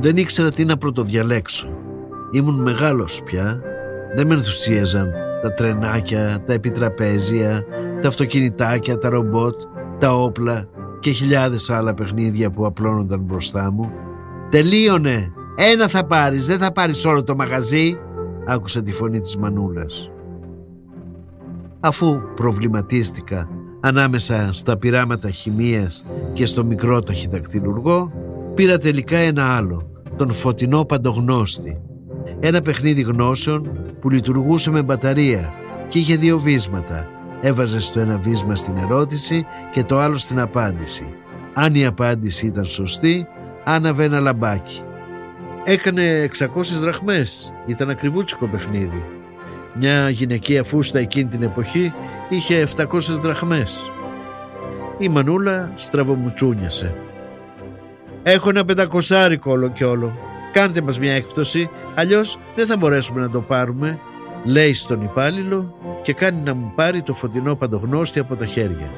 Δεν 0.00 0.16
ήξερα 0.16 0.50
τι 0.50 0.64
να 0.64 0.76
πρωτοδιαλέξω. 0.76 1.68
Ήμουν 2.30 2.62
μεγάλος 2.62 3.22
πια, 3.24 3.62
δεν 4.14 4.26
με 4.26 4.34
ενθουσίαζαν 4.34 5.12
τα 5.42 5.54
τρενάκια, 5.54 6.42
τα 6.46 6.52
επιτραπέζια, 6.52 7.64
τα 8.02 8.08
αυτοκινητάκια, 8.08 8.98
τα 8.98 9.08
ρομπότ, 9.08 9.60
τα 9.98 10.14
όπλα 10.14 10.68
και 11.00 11.10
χιλιάδες 11.10 11.70
άλλα 11.70 11.94
παιχνίδια 11.94 12.50
που 12.50 12.66
απλώνονταν 12.66 13.20
μπροστά 13.20 13.72
μου. 13.72 13.92
«Τελείωνε! 14.50 15.32
Ένα 15.56 15.88
θα 15.88 16.06
πάρεις, 16.06 16.46
δεν 16.46 16.58
θα 16.58 16.72
πάρεις 16.72 17.04
όλο 17.04 17.22
το 17.22 17.34
μαγαζί!» 17.34 17.98
άκουσα 18.46 18.82
τη 18.82 18.92
φωνή 18.92 19.20
της 19.20 19.36
Μανούλας. 19.36 20.10
Αφού 21.80 22.20
προβληματίστηκα 22.34 23.48
ανάμεσα 23.80 24.48
στα 24.52 24.76
πειράματα 24.76 25.30
χημείας 25.30 26.04
και 26.34 26.46
στο 26.46 26.64
μικρό 26.64 27.02
ταχυδακτηλουργό, 27.02 28.12
πήρα 28.54 28.78
τελικά 28.78 29.16
ένα 29.16 29.56
άλλο, 29.56 29.90
τον 30.16 30.32
φωτεινό 30.32 30.84
παντογνώστη. 30.84 31.80
Ένα 32.40 32.62
παιχνίδι 32.62 33.02
γνώσεων 33.02 33.70
που 34.00 34.10
λειτουργούσε 34.10 34.70
με 34.70 34.82
μπαταρία 34.82 35.54
και 35.88 35.98
είχε 35.98 36.16
δύο 36.16 36.38
βίσματα. 36.38 37.08
Έβαζε 37.40 37.92
το 37.92 38.00
ένα 38.00 38.16
βίσμα 38.16 38.56
στην 38.56 38.76
ερώτηση 38.76 39.46
και 39.72 39.84
το 39.84 39.98
άλλο 39.98 40.16
στην 40.16 40.40
απάντηση. 40.40 41.06
Αν 41.54 41.74
η 41.74 41.86
απάντηση 41.86 42.46
ήταν 42.46 42.64
σωστή, 42.64 43.26
άναβε 43.64 44.04
ένα 44.04 44.20
λαμπάκι. 44.20 44.82
Έκανε 45.64 46.30
600 46.38 46.46
δραχμές. 46.80 47.52
Ήταν 47.66 47.90
ακριβούτσικο 47.90 48.46
παιχνίδι. 48.46 49.04
Μια 49.74 50.10
γυναικεία 50.10 50.64
φούστα 50.64 50.98
εκείνη 50.98 51.28
την 51.28 51.42
εποχή 51.42 51.92
είχε 52.28 52.66
700 52.76 52.86
δραχμές. 53.20 53.90
Η 54.98 55.08
Μανούλα 55.08 55.72
στραβομουτσούνιασε. 55.74 56.94
Έχω 58.22 58.48
ένα 58.48 58.64
πεντακοσάρικο 58.64 59.50
όλο 59.50 59.70
και 59.70 59.84
όλο. 59.84 60.12
Κάντε 60.52 60.80
μας 60.80 60.98
μια 60.98 61.12
έκπτωση, 61.12 61.70
αλλιώς 61.94 62.38
δεν 62.56 62.66
θα 62.66 62.76
μπορέσουμε 62.76 63.20
να 63.20 63.30
το 63.30 63.40
πάρουμε, 63.40 63.98
λέει 64.44 64.72
στον 64.72 65.02
υπάλληλο 65.02 65.74
και 66.02 66.12
κάνει 66.12 66.40
να 66.40 66.54
μου 66.54 66.72
πάρει 66.74 67.02
το 67.02 67.14
φωτεινό 67.14 67.54
παντογνώστη 67.54 68.18
από 68.18 68.36
τα 68.36 68.46
χέρια. 68.46 68.88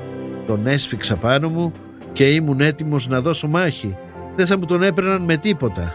Τον 0.47 0.67
έσφιξα 0.67 1.17
πάνω 1.17 1.49
μου 1.49 1.73
και 2.13 2.31
ήμουν 2.31 2.61
έτοιμος 2.61 3.09
να 3.09 3.21
δώσω 3.21 3.49
μάχη. 3.49 3.97
Δεν 4.37 4.47
θα 4.47 4.59
μου 4.59 4.67
τον 4.67 4.83
έπαιρναν 4.83 5.23
με 5.23 5.37
τίποτα. 5.37 5.95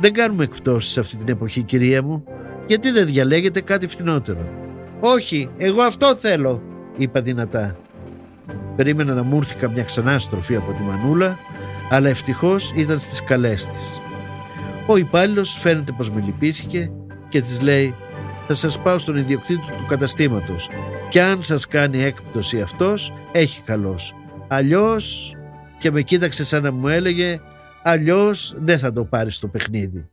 Δεν 0.00 0.12
κάνουμε 0.12 0.44
εκπτώσεις 0.44 0.98
αυτή 0.98 1.16
την 1.16 1.28
εποχή 1.28 1.62
κυρία 1.62 2.02
μου 2.02 2.24
Γιατί 2.66 2.90
δεν 2.90 3.06
διαλέγετε 3.06 3.60
κάτι 3.60 3.86
φθηνότερο 3.86 4.48
Όχι 5.00 5.50
εγώ 5.56 5.82
αυτό 5.82 6.14
θέλω 6.16 6.62
Είπα 6.96 7.20
δυνατά 7.20 7.76
Περίμενα 8.76 9.14
να 9.14 9.22
μου 9.22 9.36
έρθει 9.36 9.54
καμιά 9.54 9.82
ξανά 9.82 10.18
στροφή 10.18 10.56
από 10.56 10.72
τη 10.72 10.82
Μανούλα 10.82 11.38
Αλλά 11.90 12.08
ευτυχώς 12.08 12.72
ήταν 12.76 12.98
στις 12.98 13.24
καλές 13.24 13.66
της 13.66 14.00
Ο 14.90 14.96
υπάλληλος 14.96 15.58
φαίνεται 15.58 15.92
πως 15.92 16.10
με 16.10 16.20
λυπήθηκε 16.20 16.90
Και 17.28 17.40
της 17.40 17.60
λέει 17.60 17.94
Θα 18.46 18.54
σας 18.54 18.82
πάω 18.82 18.98
στον 18.98 19.16
ιδιοκτήτη 19.16 19.60
του 19.60 19.86
καταστήματος 19.88 20.70
Και 21.10 21.22
αν 21.22 21.42
σας 21.42 21.66
κάνει 21.66 22.02
έκπτωση 22.02 22.60
αυτός 22.60 23.12
Έχει 23.32 23.62
καλός 23.62 24.14
Αλλιώς 24.48 25.34
και 25.78 25.90
με 25.90 26.02
κοίταξε 26.02 26.44
σαν 26.44 26.62
να 26.62 26.72
μου 26.72 26.88
έλεγε 26.88 27.40
Αλλιώς 27.82 28.54
δεν 28.56 28.78
θα 28.78 28.92
το 28.92 29.04
πάρεις 29.04 29.36
στο 29.36 29.48
παιχνίδι. 29.48 30.10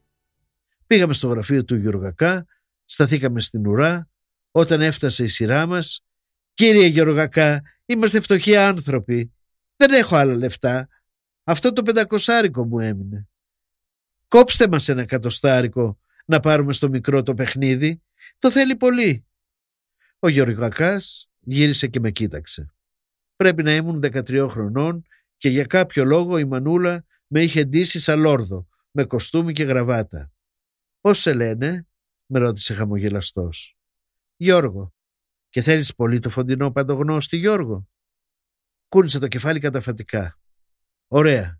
Πήγαμε 0.88 1.14
στο 1.14 1.28
γραφείο 1.28 1.64
του 1.64 1.76
Γεωργακά, 1.76 2.46
σταθήκαμε 2.86 3.42
στην 3.42 3.68
ουρά. 3.68 4.10
Όταν 4.52 4.82
έφτασε 4.82 5.24
η 5.24 5.28
σειρά 5.28 5.66
μας, 5.66 6.04
«Κύριε 6.54 6.86
Γεωργακά, 6.86 7.62
είμαστε 7.86 8.20
φτωχοί 8.20 8.56
άνθρωποι. 8.56 9.34
Δεν 9.76 9.92
έχω 9.92 10.16
άλλα 10.16 10.36
λεφτά. 10.36 10.88
Αυτό 11.44 11.74
το 11.74 11.84
πεντακοσάρικο 11.84 12.66
μου 12.66 12.80
έμεινε. 12.80 13.28
Κόψτε 14.28 14.68
μας 14.68 14.90
ένα 14.90 15.06
κατοστάρικο 15.06 16.00
να 16.26 16.40
πάρουμε 16.40 16.74
στο 16.74 16.90
μικρό 16.90 17.24
το 17.24 17.34
παιχνίδι. 17.34 18.04
Το 18.40 18.52
θέλει 18.52 18.76
πολύ». 18.76 19.28
Ο 20.20 20.28
Γεωργακάς 20.28 21.30
γύρισε 21.40 21.88
και 21.88 22.00
με 22.00 22.12
κοίταξε. 22.12 22.74
Πρέπει 23.36 23.64
να 23.64 23.76
ήμουν 23.76 24.00
13 24.00 24.48
χρονών 24.50 25.06
και 25.38 25.50
για 25.50 25.66
κάποιο 25.66 26.06
λόγο 26.06 26.38
η 26.38 26.46
Μανούλα 26.46 27.06
με 27.28 27.44
είχε 27.44 27.64
ντύσει 27.64 28.00
σαν 28.00 28.20
λόρδο, 28.20 28.68
με 28.92 29.06
κοστούμι 29.06 29.54
και 29.54 29.64
γραβάτα. 29.64 30.32
Πώς 31.02 31.20
σε 31.20 31.34
λένε, 31.34 31.88
με 32.26 32.40
ρώτησε 32.40 32.74
χαμογελαστός. 32.74 33.78
Γιώργο, 34.36 34.94
και 35.50 35.62
θέλεις 35.62 35.96
πολύ 35.96 36.20
το 36.20 36.30
φωτεινό 36.30 36.72
παντογνώστη 36.72 37.38
Γιώργο. 37.38 37.88
Κούνησε 38.88 39.20
το 39.20 39.28
κεφάλι 39.28 39.60
καταφατικά. 39.60 40.40
Ωραία. 41.08 41.60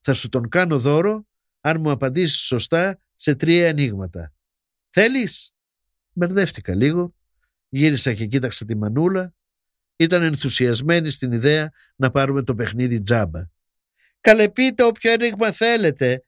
Θα 0.00 0.14
σου 0.14 0.28
τον 0.28 0.48
κάνω 0.48 0.78
δώρο 0.78 1.26
αν 1.66 1.80
μου 1.80 1.90
απαντήσεις 1.90 2.38
σωστά 2.38 2.98
σε 3.16 3.34
τρία 3.34 3.68
ανοίγματα. 3.68 4.32
Θέλεις; 4.90 5.54
Μπερδεύτηκα 6.12 6.74
λίγο, 6.74 7.14
γύρισα 7.68 8.14
και 8.14 8.26
κοίταξα 8.26 8.64
τη 8.64 8.74
μανούλα. 8.74 9.34
Ήταν 9.96 10.22
ενθουσιασμένη 10.22 11.10
στην 11.10 11.32
ιδέα 11.32 11.72
να 11.96 12.10
πάρουμε 12.10 12.42
το 12.42 12.54
παιχνίδι 12.54 13.02
τζάμπα. 13.02 13.42
Καλεπείτε 14.20 14.82
όποιο 14.82 15.12
ένιγμα 15.12 15.52
θέλετε. 15.52 16.24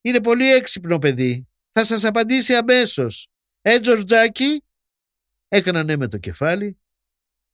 Είναι 0.00 0.20
πολύ 0.20 0.52
έξυπνο 0.52 0.98
παιδί. 0.98 1.48
Θα 1.72 1.84
σας 1.84 2.04
απαντήσει 2.04 2.54
αμέσως. 2.54 3.28
Ε, 3.62 3.80
Τζορτζάκη; 3.80 4.64
Έκανα 5.48 5.82
ναι 5.82 5.96
με 5.96 6.08
το 6.08 6.18
κεφάλι. 6.18 6.78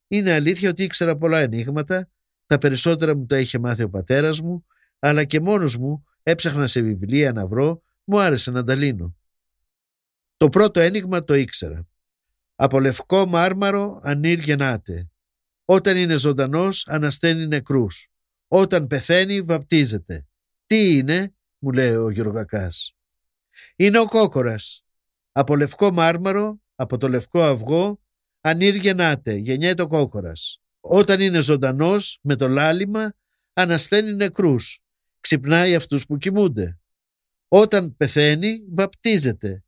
Είναι 0.07 0.31
αλήθεια 0.31 0.69
ότι 0.69 0.83
ήξερα 0.83 1.17
πολλά 1.17 1.39
ενίγματα. 1.39 2.09
Τα 2.45 2.57
περισσότερα 2.57 3.15
μου 3.15 3.25
τα 3.25 3.39
είχε 3.39 3.59
μάθει 3.59 3.83
ο 3.83 3.89
πατέρας 3.89 4.41
μου, 4.41 4.65
αλλά 4.99 5.23
και 5.23 5.39
μόνος 5.39 5.77
μου 5.77 6.05
έψαχνα 6.23 6.67
σε 6.67 6.81
βιβλία 6.81 7.31
να 7.31 7.47
βρω, 7.47 7.83
μου 8.03 8.21
άρεσε 8.21 8.51
να 8.51 8.63
τα 8.63 8.75
λύνω. 8.75 9.15
Το 10.37 10.49
πρώτο 10.49 10.79
ένιγμα 10.79 11.23
το 11.23 11.33
ήξερα. 11.33 11.87
Από 12.55 12.79
λευκό 12.79 13.25
μάρμαρο 13.25 13.99
ανήρ 14.03 14.39
γεννάται. 14.39 15.09
Όταν 15.65 15.97
είναι 15.97 16.15
ζωντανός 16.15 16.87
ανασταίνει 16.87 17.47
νεκρούς. 17.47 18.09
Όταν 18.47 18.87
πεθαίνει 18.87 19.41
βαπτίζεται. 19.41 20.25
Τι 20.65 20.97
είναι, 20.97 21.35
μου 21.57 21.71
λέει 21.71 21.95
ο 21.95 22.09
Γιωργακάς. 22.09 22.95
Είναι 23.75 23.99
ο 23.99 24.05
κόκορας. 24.05 24.85
Από 25.31 25.55
λευκό 25.55 25.91
μάρμαρο, 25.91 26.61
από 26.75 26.97
το 26.97 27.09
λευκό 27.09 27.43
αυγό, 27.43 27.99
ανήρ 28.41 28.75
γεννάται, 28.75 29.33
γεννιέται 29.33 29.81
ο 29.81 29.87
κόκορας. 29.87 30.61
Όταν 30.79 31.19
είναι 31.19 31.41
ζωντανός, 31.41 32.19
με 32.21 32.35
το 32.35 32.47
λάλημα, 32.47 33.13
ανασταίνει 33.53 34.13
νεκρούς. 34.13 34.81
Ξυπνάει 35.21 35.75
αυτούς 35.75 36.05
που 36.05 36.17
κοιμούνται. 36.17 36.79
Όταν 37.47 37.95
πεθαίνει, 37.97 38.63
βαπτίζεται. 38.69 39.63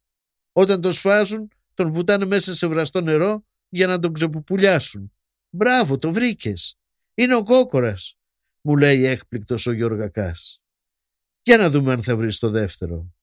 Όταν 0.51 0.81
τον 0.81 0.91
σφάζουν, 0.91 1.51
τον 1.73 1.93
βουτάνε 1.93 2.25
μέσα 2.25 2.55
σε 2.55 2.67
βραστό 2.67 3.01
νερό 3.01 3.45
για 3.69 3.87
να 3.87 3.99
τον 3.99 4.13
ξεπουπουλιάσουν. 4.13 5.13
Μπράβο, 5.49 5.97
το 5.97 6.11
βρήκες. 6.13 6.77
Είναι 7.13 7.35
ο 7.35 7.43
κόκορας, 7.43 8.17
μου 8.61 8.77
λέει 8.77 9.05
έκπληκτος 9.05 9.67
ο 9.67 9.71
Γιώργακάς. 9.71 10.61
Για 11.43 11.57
να 11.57 11.69
δούμε 11.69 11.93
αν 11.93 12.03
θα 12.03 12.15
βρεις 12.15 12.39
το 12.39 12.49
δεύτερο. 12.49 13.13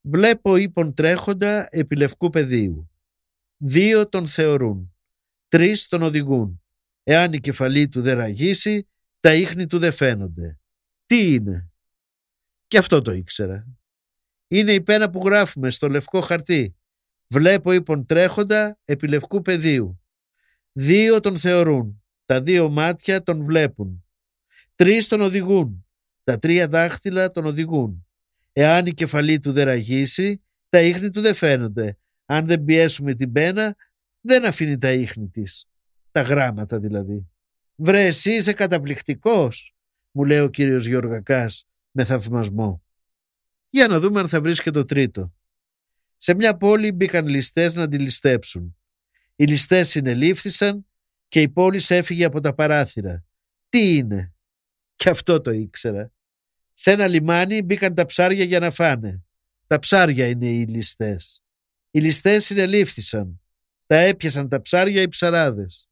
Βλέπω 0.00 0.56
ύπον 0.56 0.94
τρέχοντα 0.94 1.68
επί 1.70 1.96
λευκού 1.96 2.30
πεδίου. 2.30 2.90
Δύο 3.56 4.08
τον 4.08 4.28
θεωρούν. 4.28 4.94
Τρεις 5.48 5.86
τον 5.86 6.02
οδηγούν. 6.02 6.62
Εάν 7.02 7.32
η 7.32 7.40
κεφαλή 7.40 7.88
του 7.88 8.02
δεν 8.02 8.16
ραγίσει, 8.16 8.88
τα 9.20 9.34
ίχνη 9.34 9.66
του 9.66 9.78
δεν 9.78 9.92
φαίνονται. 9.92 10.60
Τι 11.12 11.32
είναι; 11.32 11.70
Και 12.66 12.78
αυτό 12.78 13.02
το 13.02 13.12
ήξερα. 13.12 13.66
Είναι 14.48 14.72
η 14.72 14.80
πένα 14.80 15.10
που 15.10 15.22
γράφουμε 15.24 15.70
στο 15.70 15.88
λευκό 15.88 16.20
χαρτί. 16.20 16.76
Βλέπω 17.26 17.72
ύπον 17.72 18.06
τρέχοντα 18.06 18.78
επί 18.84 19.08
λευκού 19.08 19.42
πεδίου. 19.42 20.00
Δύο 20.72 21.20
τον 21.20 21.38
θεωρούν. 21.38 22.02
Τα 22.24 22.42
δύο 22.42 22.68
μάτια 22.68 23.22
τον 23.22 23.44
βλέπουν. 23.44 24.04
Τρεις 24.74 25.08
τον 25.08 25.20
οδηγούν. 25.20 25.86
Τα 26.24 26.38
τρία 26.38 26.68
δάχτυλα 26.68 27.30
τον 27.30 27.44
οδηγούν. 27.44 28.06
Εάν 28.52 28.86
η 28.86 28.92
κεφαλή 28.94 29.40
του 29.40 29.52
δεν 29.52 29.64
ραγίσει, 29.64 30.42
τα 30.68 30.80
ίχνη 30.80 31.10
του 31.10 31.20
δεν 31.20 31.34
φαίνονται. 31.34 31.98
Αν 32.26 32.46
δεν 32.46 32.64
πιέσουμε 32.64 33.14
την 33.14 33.32
πένα, 33.32 33.74
δεν 34.20 34.44
αφήνει 34.44 34.78
τα 34.78 34.92
ίχνη 34.92 35.28
της. 35.28 35.68
Τα 36.10 36.20
γράμματα 36.20 36.78
δηλαδή. 36.78 37.30
Βρε 37.74 38.04
εσύ 38.04 38.32
είσαι 38.32 38.52
καταπληκτικός, 38.52 39.74
μου 40.12 40.24
λέει 40.24 40.38
ο 40.38 40.48
κύριος 40.48 40.86
Γιώργακάς 40.86 41.66
με 41.90 42.04
θαυμασμό. 42.04 42.82
Για 43.70 43.88
να 43.88 44.00
δούμε 44.00 44.20
αν 44.20 44.28
θα 44.28 44.40
βρεις 44.40 44.60
και 44.60 44.70
το 44.70 44.84
τρίτο. 44.84 45.32
Σε 46.16 46.34
μια 46.34 46.56
πόλη 46.56 46.92
μπήκαν 46.92 47.26
ληστές 47.26 47.74
να 47.74 47.88
τη 47.88 47.98
ληστέψουν. 47.98 48.76
Οι 49.36 49.44
ληστές 49.44 49.88
συνελήφθησαν 49.88 50.86
και 51.28 51.40
η 51.40 51.48
πόλη 51.48 51.80
έφυγε 51.88 52.24
από 52.24 52.40
τα 52.40 52.54
παράθυρα. 52.54 53.24
Τι 53.68 53.96
είναι; 53.96 54.34
Και 54.96 55.08
αυτό 55.08 55.40
το 55.40 55.50
ήξερα. 55.50 56.12
Σε 56.72 56.90
ένα 56.90 57.06
λιμάνι 57.06 57.62
μπήκαν 57.62 57.94
τα 57.94 58.06
ψάρια 58.06 58.44
για 58.44 58.58
να 58.58 58.70
φάνε. 58.70 59.24
Τα 59.66 59.78
ψάρια 59.78 60.26
είναι 60.26 60.50
οι 60.50 60.66
ληστές. 60.66 61.42
Οι 61.90 62.00
ληστές 62.00 62.44
συνελήφθησαν. 62.44 63.40
Τα 63.86 63.96
έπιασαν 63.96 64.48
τα 64.48 64.60
ψάρια 64.60 65.02
οι 65.02 65.08
ψαράδες. 65.08 65.88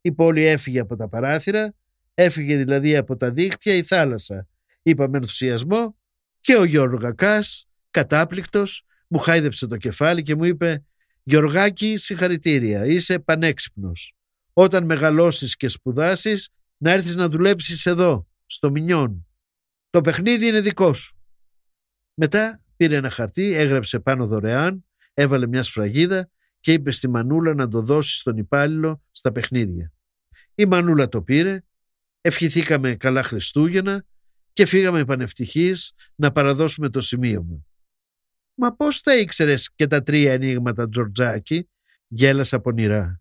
Η 0.00 0.12
πόλη 0.12 0.46
έφυγε 0.46 0.80
από 0.80 0.96
τα 0.96 1.08
παράθυρα, 1.08 1.74
έφυγε 2.14 2.56
δηλαδή 2.56 2.96
από 2.96 3.16
τα 3.16 3.30
δίχτυα 3.30 3.74
η 3.74 3.82
θάλασσα. 3.82 4.48
Είπα 4.82 5.08
με 5.08 5.18
ενθουσιασμό 5.18 5.96
και 6.40 6.56
ο 6.56 6.64
Γιώργο 6.64 6.98
Κακάς, 6.98 7.68
κατάπληκτος, 7.90 8.84
μου 9.08 9.18
χάιδεψε 9.18 9.66
το 9.66 9.76
κεφάλι 9.76 10.22
και 10.22 10.34
μου 10.34 10.44
είπε 10.44 10.84
«Γιωργάκη, 11.22 11.96
συγχαρητήρια, 11.96 12.86
είσαι 12.86 13.18
πανέξυπνος. 13.18 14.14
Όταν 14.52 14.84
μεγαλώσεις 14.84 15.56
και 15.56 15.68
σπουδάσεις, 15.68 16.48
να 16.76 16.90
έρθεις 16.90 17.16
να 17.16 17.28
δουλέψεις 17.28 17.86
εδώ, 17.86 18.26
στο 18.46 18.70
Μινιόν. 18.70 19.26
Το 19.90 20.00
παιχνίδι 20.00 20.46
είναι 20.46 20.60
δικό 20.60 20.92
σου». 20.92 21.18
Μετά 22.14 22.62
πήρε 22.76 22.96
ένα 22.96 23.10
χαρτί, 23.10 23.54
έγραψε 23.54 23.98
πάνω 23.98 24.26
δωρεάν, 24.26 24.84
έβαλε 25.14 25.46
μια 25.46 25.62
σφραγίδα 25.62 26.30
και 26.60 26.72
είπε 26.72 26.90
στη 26.90 27.08
Μανούλα 27.08 27.54
να 27.54 27.68
το 27.68 27.82
δώσει 27.82 28.16
στον 28.16 28.36
υπάλληλο 28.36 29.02
στα 29.10 29.32
παιχνίδια. 29.32 29.92
Η 30.54 30.66
Μανούλα 30.66 31.08
το 31.08 31.22
πήρε, 31.22 31.64
ευχηθήκαμε 32.26 32.94
καλά 32.94 33.22
Χριστούγεννα 33.22 34.04
και 34.52 34.66
φύγαμε 34.66 35.04
πανευτυχείς 35.04 35.92
να 36.14 36.32
παραδώσουμε 36.32 36.88
το 36.88 37.00
σημείωμα. 37.00 37.66
«Μα 38.54 38.74
πώς 38.76 39.00
τα 39.00 39.16
ήξερες 39.16 39.70
και 39.74 39.86
τα 39.86 40.02
τρία 40.02 40.32
ενίγματα, 40.32 40.88
Τζορτζάκη» 40.88 41.68
γέλασα 42.08 42.60
πονηρά. 42.60 43.20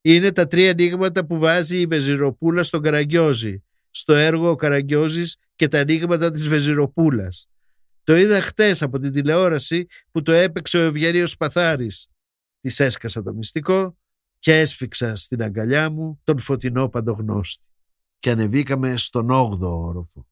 «Είναι 0.00 0.32
τα 0.32 0.46
τρία 0.46 0.68
ενίγματα 0.68 1.26
που 1.26 1.38
βάζει 1.38 1.80
η 1.80 1.86
Βεζιροπούλα 1.86 2.62
στον 2.62 2.82
Καραγκιόζη, 2.82 3.64
στο 3.90 4.14
έργο 4.14 4.50
«Ο 4.50 4.56
Καραγκιόζης 4.56 5.36
και 5.54 5.68
τα 5.68 5.78
ενίγματα 5.78 6.30
της 6.30 6.48
Βεζιροπούλας». 6.48 7.48
Το 8.04 8.16
είδα 8.16 8.40
χτες 8.40 8.82
από 8.82 8.98
την 8.98 9.12
τηλεόραση 9.12 9.86
που 10.10 10.22
το 10.22 10.32
έπαιξε 10.32 10.78
ο 10.78 10.82
Ευγενίος 10.82 11.36
Παθάρης. 11.36 12.08
Της 12.60 12.80
έσκασα 12.80 13.22
το 13.22 13.34
μυστικό 13.34 13.98
και 14.38 14.58
έσφιξα 14.58 15.14
στην 15.14 15.42
αγκαλιά 15.42 15.90
μου 15.90 16.20
τον 16.24 16.38
φωτεινό 16.38 16.88
παντογνώστη. 16.88 17.68
Και 18.24 18.30
ανεβήκαμε 18.30 18.96
στον 18.96 19.28
8ο 19.30 19.58
όροφο. 19.60 20.26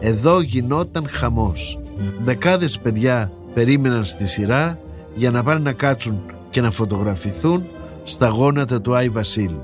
Εδώ 0.00 0.40
γινόταν 0.40 1.08
χαμός. 1.08 1.78
Δεκάδες 2.24 2.78
παιδιά 2.78 3.32
περίμεναν 3.54 4.04
στη 4.04 4.26
σειρά 4.26 4.78
για 5.14 5.30
να 5.30 5.42
πάνε 5.42 5.60
να 5.60 5.72
κάτσουν 5.72 6.22
και 6.50 6.60
να 6.60 6.70
φωτογραφηθούν 6.70 7.64
στα 8.02 8.28
γόνατα 8.28 8.80
του 8.80 8.94
Άι 8.94 9.08
Βασίλη. 9.08 9.62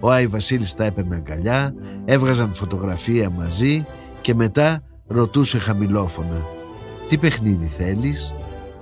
Ο 0.00 0.10
Άι 0.10 0.26
Βασίλης 0.26 0.74
τα 0.74 0.84
έπαιρνε 0.84 1.14
αγκαλιά, 1.14 1.74
έβγαζαν 2.04 2.54
φωτογραφία 2.54 3.30
μαζί 3.30 3.86
και 4.20 4.34
μετά 4.34 4.82
ρωτούσε 5.06 5.58
χαμηλόφωνα 5.58 6.46
«Τι 7.08 7.18
παιχνίδι 7.18 7.66
θέλεις» 7.66 8.32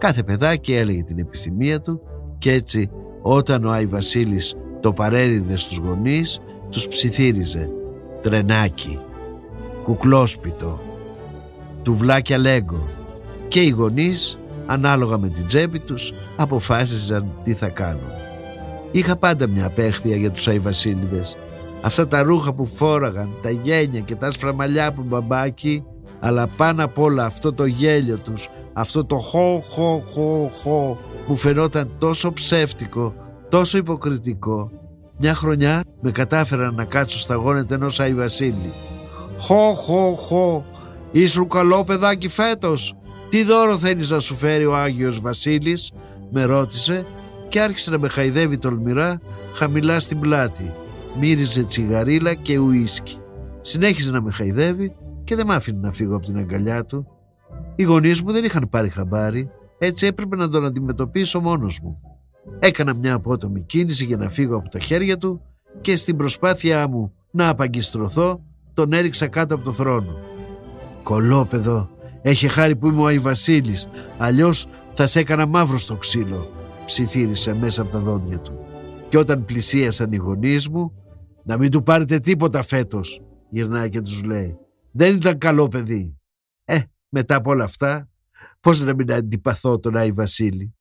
Κάθε 0.04 0.22
παιδάκι 0.22 0.74
έλεγε 0.74 1.02
την 1.02 1.18
επιθυμία 1.18 1.80
του 1.80 2.00
και 2.38 2.52
έτσι 2.52 2.90
όταν 3.22 3.64
ο 3.64 3.70
Άι 3.70 3.86
Βασίλης 3.86 4.56
το 4.80 4.92
παρέδιδε 4.92 5.56
στους 5.56 5.76
γονείς 5.76 6.40
τους 6.70 6.88
ψιθύριζε 6.88 7.70
«Τρενάκι», 8.22 8.98
«Κουκλόσπιτο», 9.82 10.80
«Τουβλάκια 11.82 12.38
Λέγκο» 12.38 12.88
και 13.48 13.60
οι 13.60 13.68
γονείς 13.68 14.38
ανάλογα 14.66 15.18
με 15.18 15.28
την 15.28 15.46
τσέπη 15.46 15.78
τους 15.78 16.12
αποφάσιζαν 16.36 17.26
τι 17.44 17.54
θα 17.54 17.68
κάνουν. 17.68 18.12
Είχα 18.90 19.16
πάντα 19.16 19.46
μια 19.46 19.66
απέχθεια 19.66 20.16
για 20.16 20.30
τους 20.30 20.48
Αϊβασίλειδες. 20.48 21.36
Αυτά 21.80 22.08
τα 22.08 22.22
ρούχα 22.22 22.52
που 22.52 22.66
φόραγαν, 22.66 23.28
τα 23.42 23.50
γένια 23.50 24.00
και 24.00 24.14
τα 24.14 24.26
άσπρα 24.26 24.52
μαλλιά 24.52 24.92
που 24.92 25.02
μπαμπάκι, 25.02 25.84
αλλά 26.24 26.46
πάνω 26.46 26.84
απ' 26.84 26.98
όλα 26.98 27.24
αυτό 27.24 27.52
το 27.52 27.64
γέλιο 27.64 28.16
τους, 28.16 28.48
αυτό 28.72 29.04
το 29.04 29.16
χω 29.16 29.62
χω 29.68 30.04
χω 30.12 30.50
χω 30.62 30.98
που 31.26 31.36
φαινόταν 31.36 31.90
τόσο 31.98 32.32
ψεύτικο, 32.32 33.14
τόσο 33.48 33.78
υποκριτικό. 33.78 34.70
Μια 35.18 35.34
χρονιά 35.34 35.84
με 36.00 36.10
κατάφεραν 36.10 36.74
να 36.74 36.84
κάτσω 36.84 37.18
στα 37.18 37.34
γόνετα 37.34 37.74
ενός 37.74 38.00
Αϊβασίλη. 38.00 38.72
Χω 39.38 39.74
χω 39.74 40.14
χω, 40.14 40.64
ήσουν 41.12 41.48
καλό 41.48 41.84
παιδάκι 41.84 42.28
φέτος, 42.28 42.96
«Τι 43.30 43.44
δώρο 43.44 43.78
θέλεις 43.78 44.10
να 44.10 44.18
σου 44.18 44.36
φέρει 44.36 44.66
ο 44.66 44.76
Άγιος 44.76 45.20
Βασίλης» 45.20 45.92
με 46.30 46.44
ρώτησε 46.44 47.06
και 47.48 47.60
άρχισε 47.60 47.90
να 47.90 47.98
με 47.98 48.08
χαϊδεύει 48.08 48.58
τολμηρά 48.58 49.20
χαμηλά 49.54 50.00
στην 50.00 50.20
πλάτη. 50.20 50.72
μύριζε 51.20 51.64
τσιγαρίλα 51.64 52.34
και 52.34 52.58
ουίσκι. 52.58 53.18
Συνέχιζε 53.62 54.10
να 54.10 54.22
με 54.22 54.32
χαϊδεύει 54.32 54.94
και 55.24 55.34
δεν 55.34 55.46
μ' 55.46 55.50
άφηνε 55.50 55.78
να 55.80 55.92
φύγω 55.92 56.16
από 56.16 56.26
την 56.26 56.38
αγκαλιά 56.38 56.84
του. 56.84 57.06
Οι 57.76 57.82
γονείς 57.82 58.22
μου 58.22 58.32
δεν 58.32 58.44
είχαν 58.44 58.68
πάρει 58.70 58.88
χαμπάρι, 58.88 59.50
έτσι 59.78 60.06
έπρεπε 60.06 60.36
να 60.36 60.48
τον 60.48 60.64
αντιμετωπίσω 60.64 61.40
μόνος 61.40 61.80
μου. 61.82 62.00
Έκανα 62.58 62.94
μια 62.94 63.14
απότομη 63.14 63.60
κίνηση 63.60 64.04
για 64.04 64.16
να 64.16 64.30
φύγω 64.30 64.56
από 64.56 64.68
τα 64.68 64.78
χέρια 64.78 65.16
του 65.16 65.40
και 65.80 65.96
στην 65.96 66.16
προσπάθειά 66.16 66.88
μου 66.88 67.12
να 67.30 67.48
απαγκιστρωθώ 67.48 68.40
τον 68.74 68.92
έριξα 68.92 69.26
κάτω 69.26 69.54
από 69.54 69.64
το 69.64 69.72
θρόνο. 69.72 70.16
«Κολόπεδο, 71.02 71.88
έχει 72.22 72.48
χάρη 72.48 72.76
που 72.76 72.86
είμαι 72.86 73.00
ο 73.00 73.06
Αϊβασίλης, 73.06 73.88
αλλιώς 74.18 74.68
θα 74.94 75.06
σε 75.06 75.18
έκανα 75.18 75.46
μαύρο 75.46 75.78
στο 75.78 75.94
ξύλο», 75.94 76.50
ψιθύρισε 76.86 77.54
μέσα 77.54 77.82
από 77.82 77.90
τα 77.90 77.98
δόντια 77.98 78.38
του. 78.38 78.58
Και 79.08 79.18
όταν 79.18 79.44
πλησίασαν 79.44 80.12
οι 80.12 80.16
γονείς 80.16 80.68
μου, 80.68 80.92
«Να 81.44 81.56
μην 81.56 81.70
του 81.70 81.82
πάρετε 81.82 82.18
τίποτα 82.18 82.62
φέτος», 82.62 83.22
γυρνάει 83.50 83.88
και 83.88 84.00
τους 84.00 84.22
λέει. 84.22 84.56
«Δεν 84.96 85.14
ήταν 85.14 85.38
καλό 85.38 85.68
παιδί». 85.68 86.20
Ε, 86.64 86.80
μετά 87.08 87.34
από 87.34 87.50
όλα 87.50 87.64
αυτά, 87.64 88.08
πώς 88.60 88.80
να 88.80 88.94
μην 88.94 89.12
αντιπαθώ 89.12 89.78
τον 89.78 89.96
Άι 89.96 90.12
Βασίλη. 90.12 90.74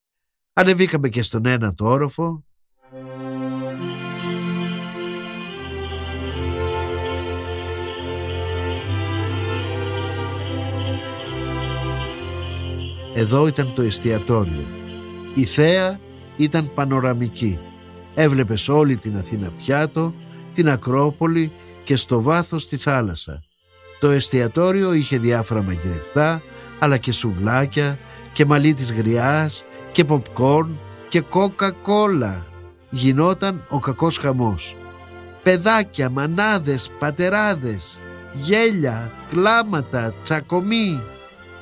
Ανεβήκαμε 0.53 1.09
και 1.09 1.21
στον 1.21 1.45
ένα 1.45 1.73
το 1.73 1.85
όροφο 1.85 2.43
Εδώ 13.15 13.47
ήταν 13.47 13.73
το 13.75 13.81
εστιατόριο. 13.81 14.65
Η 15.35 15.45
θέα 15.45 15.99
ήταν 16.37 16.73
πανοραμική. 16.73 17.57
Έβλεπες 18.15 18.69
όλη 18.69 18.97
την 18.97 19.17
Αθήνα 19.17 19.51
πιάτο, 19.57 20.13
την 20.53 20.69
Ακρόπολη 20.69 21.51
και 21.83 21.95
στο 21.95 22.21
βάθος 22.21 22.67
τη 22.67 22.77
θάλασσα. 22.77 23.43
Το 24.03 24.09
εστιατόριο 24.09 24.93
είχε 24.93 25.17
διάφορα 25.17 25.61
μαγειρευτά, 25.61 26.41
αλλά 26.79 26.97
και 26.97 27.11
σουβλάκια 27.11 27.97
και 28.33 28.45
μαλλί 28.45 28.73
της 28.73 28.93
γριάς 28.93 29.65
και 29.91 30.03
ποπκόρν 30.03 30.77
και 31.09 31.21
κόκα-κόλα. 31.21 32.45
Γινόταν 32.89 33.65
ο 33.69 33.79
κακός 33.79 34.17
χαμός. 34.17 34.75
Παιδάκια, 35.43 36.09
μανάδες, 36.09 36.91
πατεράδες, 36.99 38.01
γέλια, 38.33 39.11
κλάματα, 39.29 40.13
τσακωμοί. 40.23 41.01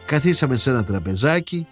Καθίσαμε 0.05 0.57
σε 0.57 0.69
ένα 0.69 0.83
τραπεζάκι, 0.83 1.67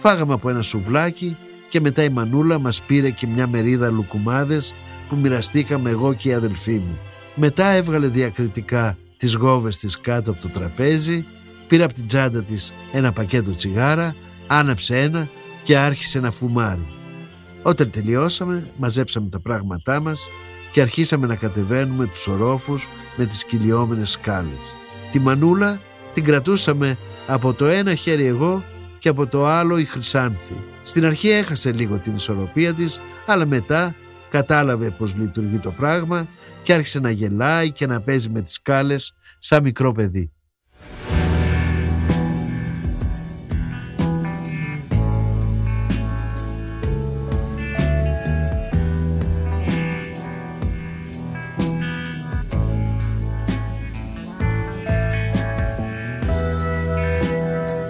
φάγαμε 0.00 0.32
από 0.32 0.50
ένα 0.50 0.62
σουβλάκι 0.62 1.36
και 1.68 1.80
μετά 1.80 2.02
η 2.02 2.08
μανούλα 2.08 2.58
μας 2.58 2.82
πήρε 2.82 3.10
και 3.10 3.26
μια 3.26 3.46
μερίδα 3.46 3.90
λουκουμάδες 3.90 4.74
που 5.08 5.16
μοιραστήκαμε 5.16 5.90
εγώ 5.90 6.14
και 6.14 6.28
οι 6.28 6.34
αδελφοί 6.34 6.74
μου. 6.74 6.98
Μετά 7.34 7.66
έβγαλε 7.66 8.06
διακριτικά 8.06 8.96
τις 9.22 9.34
γόβες 9.34 9.78
της 9.78 10.00
κάτω 10.00 10.30
από 10.30 10.40
το 10.40 10.48
τραπέζι, 10.48 11.24
πήρε 11.68 11.84
από 11.84 11.94
την 11.94 12.06
τσάντα 12.06 12.42
της 12.42 12.72
ένα 12.92 13.12
πακέτο 13.12 13.50
τσιγάρα, 13.54 14.14
άναψε 14.46 14.98
ένα 14.98 15.28
και 15.62 15.78
άρχισε 15.78 16.20
να 16.20 16.30
φουμάρει. 16.30 16.86
Όταν 17.62 17.90
τελειώσαμε, 17.90 18.66
μαζέψαμε 18.76 19.28
τα 19.28 19.40
πράγματά 19.40 20.00
μας 20.00 20.20
και 20.72 20.80
αρχίσαμε 20.80 21.26
να 21.26 21.34
κατεβαίνουμε 21.34 22.06
τους 22.06 22.26
ορόφους 22.26 22.88
με 23.16 23.26
τις 23.26 23.44
κυλιόμενες 23.44 24.10
σκάλες. 24.10 24.74
Τη 25.12 25.18
μανούλα 25.18 25.80
την 26.14 26.24
κρατούσαμε 26.24 26.98
από 27.26 27.52
το 27.52 27.66
ένα 27.66 27.94
χέρι 27.94 28.26
εγώ 28.26 28.64
και 28.98 29.08
από 29.08 29.26
το 29.26 29.46
άλλο 29.46 29.78
η 29.78 29.84
Χρυσάνθη. 29.84 30.56
Στην 30.82 31.04
αρχή 31.04 31.30
έχασε 31.30 31.72
λίγο 31.72 31.96
την 31.96 32.14
ισορροπία 32.14 32.74
της, 32.74 33.00
αλλά 33.26 33.46
μετά 33.46 33.94
κατάλαβε 34.32 34.90
πως 34.90 35.14
λειτουργεί 35.14 35.58
το 35.58 35.70
πράγμα 35.70 36.26
και 36.62 36.72
άρχισε 36.72 37.00
να 37.00 37.10
γελάει 37.10 37.72
και 37.72 37.86
να 37.86 38.00
παίζει 38.00 38.28
με 38.28 38.42
τις 38.42 38.52
σκάλες 38.52 39.14
σαν 39.38 39.62
μικρό 39.62 39.92
παιδί. 39.92 40.32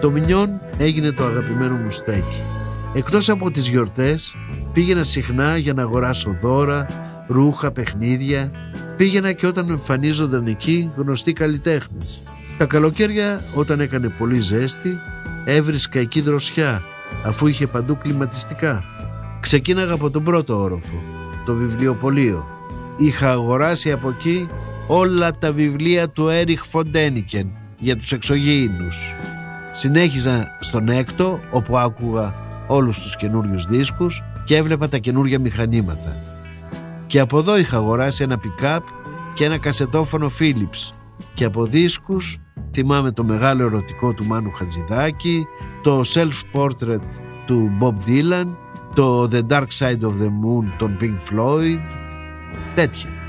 Το 0.00 0.10
Μινιόν 0.10 0.60
έγινε 0.78 1.12
το 1.12 1.24
αγαπημένο 1.24 1.76
μου 1.76 1.90
στέκι. 1.90 2.51
Εκτός 2.94 3.28
από 3.28 3.50
τις 3.50 3.68
γιορτές 3.68 4.34
πήγαινα 4.72 5.02
συχνά 5.02 5.56
για 5.56 5.72
να 5.72 5.82
αγοράσω 5.82 6.36
δώρα, 6.40 6.86
ρούχα, 7.26 7.70
παιχνίδια. 7.70 8.50
Πήγαινα 8.96 9.32
και 9.32 9.46
όταν 9.46 9.68
εμφανίζονταν 9.70 10.46
εκεί 10.46 10.90
γνωστοί 10.96 11.32
καλλιτέχνες. 11.32 12.20
Τα 12.58 12.64
καλοκαίρια 12.64 13.40
όταν 13.54 13.80
έκανε 13.80 14.08
πολύ 14.08 14.40
ζέστη 14.40 14.98
έβρισκα 15.44 15.98
εκεί 15.98 16.20
δροσιά 16.20 16.82
αφού 17.26 17.46
είχε 17.46 17.66
παντού 17.66 17.98
κλιματιστικά. 17.98 18.84
Ξεκίναγα 19.40 19.92
από 19.92 20.10
τον 20.10 20.24
πρώτο 20.24 20.62
όροφο, 20.62 21.02
το 21.46 21.54
βιβλιοπωλείο. 21.54 22.46
Είχα 22.96 23.30
αγοράσει 23.30 23.92
από 23.92 24.08
εκεί 24.08 24.48
όλα 24.86 25.32
τα 25.38 25.52
βιβλία 25.52 26.08
του 26.08 26.28
Έριχ 26.28 26.64
Φοντένικεν 26.64 27.50
για 27.78 27.96
τους 27.96 28.12
εξωγήινους. 28.12 28.98
Συνέχιζα 29.72 30.56
στον 30.60 30.88
έκτο 30.88 31.40
όπου 31.50 31.78
άκουγα 31.78 32.34
όλους 32.72 33.02
τους 33.02 33.16
καινούριους 33.16 33.66
δίσκους 33.66 34.22
και 34.44 34.56
έβλεπα 34.56 34.88
τα 34.88 34.98
καινούργια 34.98 35.38
μηχανήματα. 35.38 36.16
Και 37.06 37.20
από 37.20 37.38
εδώ 37.38 37.58
είχα 37.58 37.76
αγοράσει 37.76 38.22
ένα 38.22 38.40
pick-up 38.40 38.80
και 39.34 39.44
ένα 39.44 39.58
κασετόφωνο 39.58 40.30
Philips 40.38 40.94
και 41.34 41.44
από 41.44 41.64
δίσκους 41.64 42.38
θυμάμαι 42.72 43.12
το 43.12 43.24
μεγάλο 43.24 43.64
ερωτικό 43.64 44.12
του 44.12 44.24
Μάνου 44.24 44.52
Χατζηδάκη, 44.52 45.46
το 45.82 46.00
self-portrait 46.14 47.20
του 47.46 47.70
Bob 47.80 48.08
Dylan, 48.08 48.54
το 48.94 49.28
The 49.32 49.40
Dark 49.48 49.66
Side 49.78 50.00
of 50.00 50.14
the 50.20 50.30
Moon 50.42 50.64
των 50.78 50.96
Pink 51.00 51.32
Floyd, 51.32 51.80
τέτοια. 52.74 53.21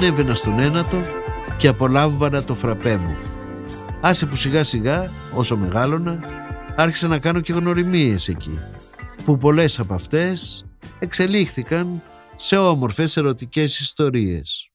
Ανέβαινα 0.00 0.34
στον 0.34 0.58
ένατο 0.58 0.96
και 1.58 1.68
απολάμβανα 1.68 2.42
το 2.42 2.54
φραπέ 2.54 2.96
μου. 2.96 3.16
Άσε 4.00 4.26
που 4.26 4.36
σιγά 4.36 4.64
σιγά, 4.64 5.10
όσο 5.34 5.56
μεγάλωνα, 5.56 6.24
άρχισα 6.76 7.08
να 7.08 7.18
κάνω 7.18 7.40
και 7.40 7.52
γνωριμίες 7.52 8.28
εκεί, 8.28 8.58
που 9.24 9.36
πολλές 9.36 9.78
από 9.78 9.94
αυτές 9.94 10.66
εξελίχθηκαν 10.98 12.02
σε 12.36 12.56
όμορφες 12.56 13.16
ερωτικές 13.16 13.80
ιστορίες. 13.80 14.69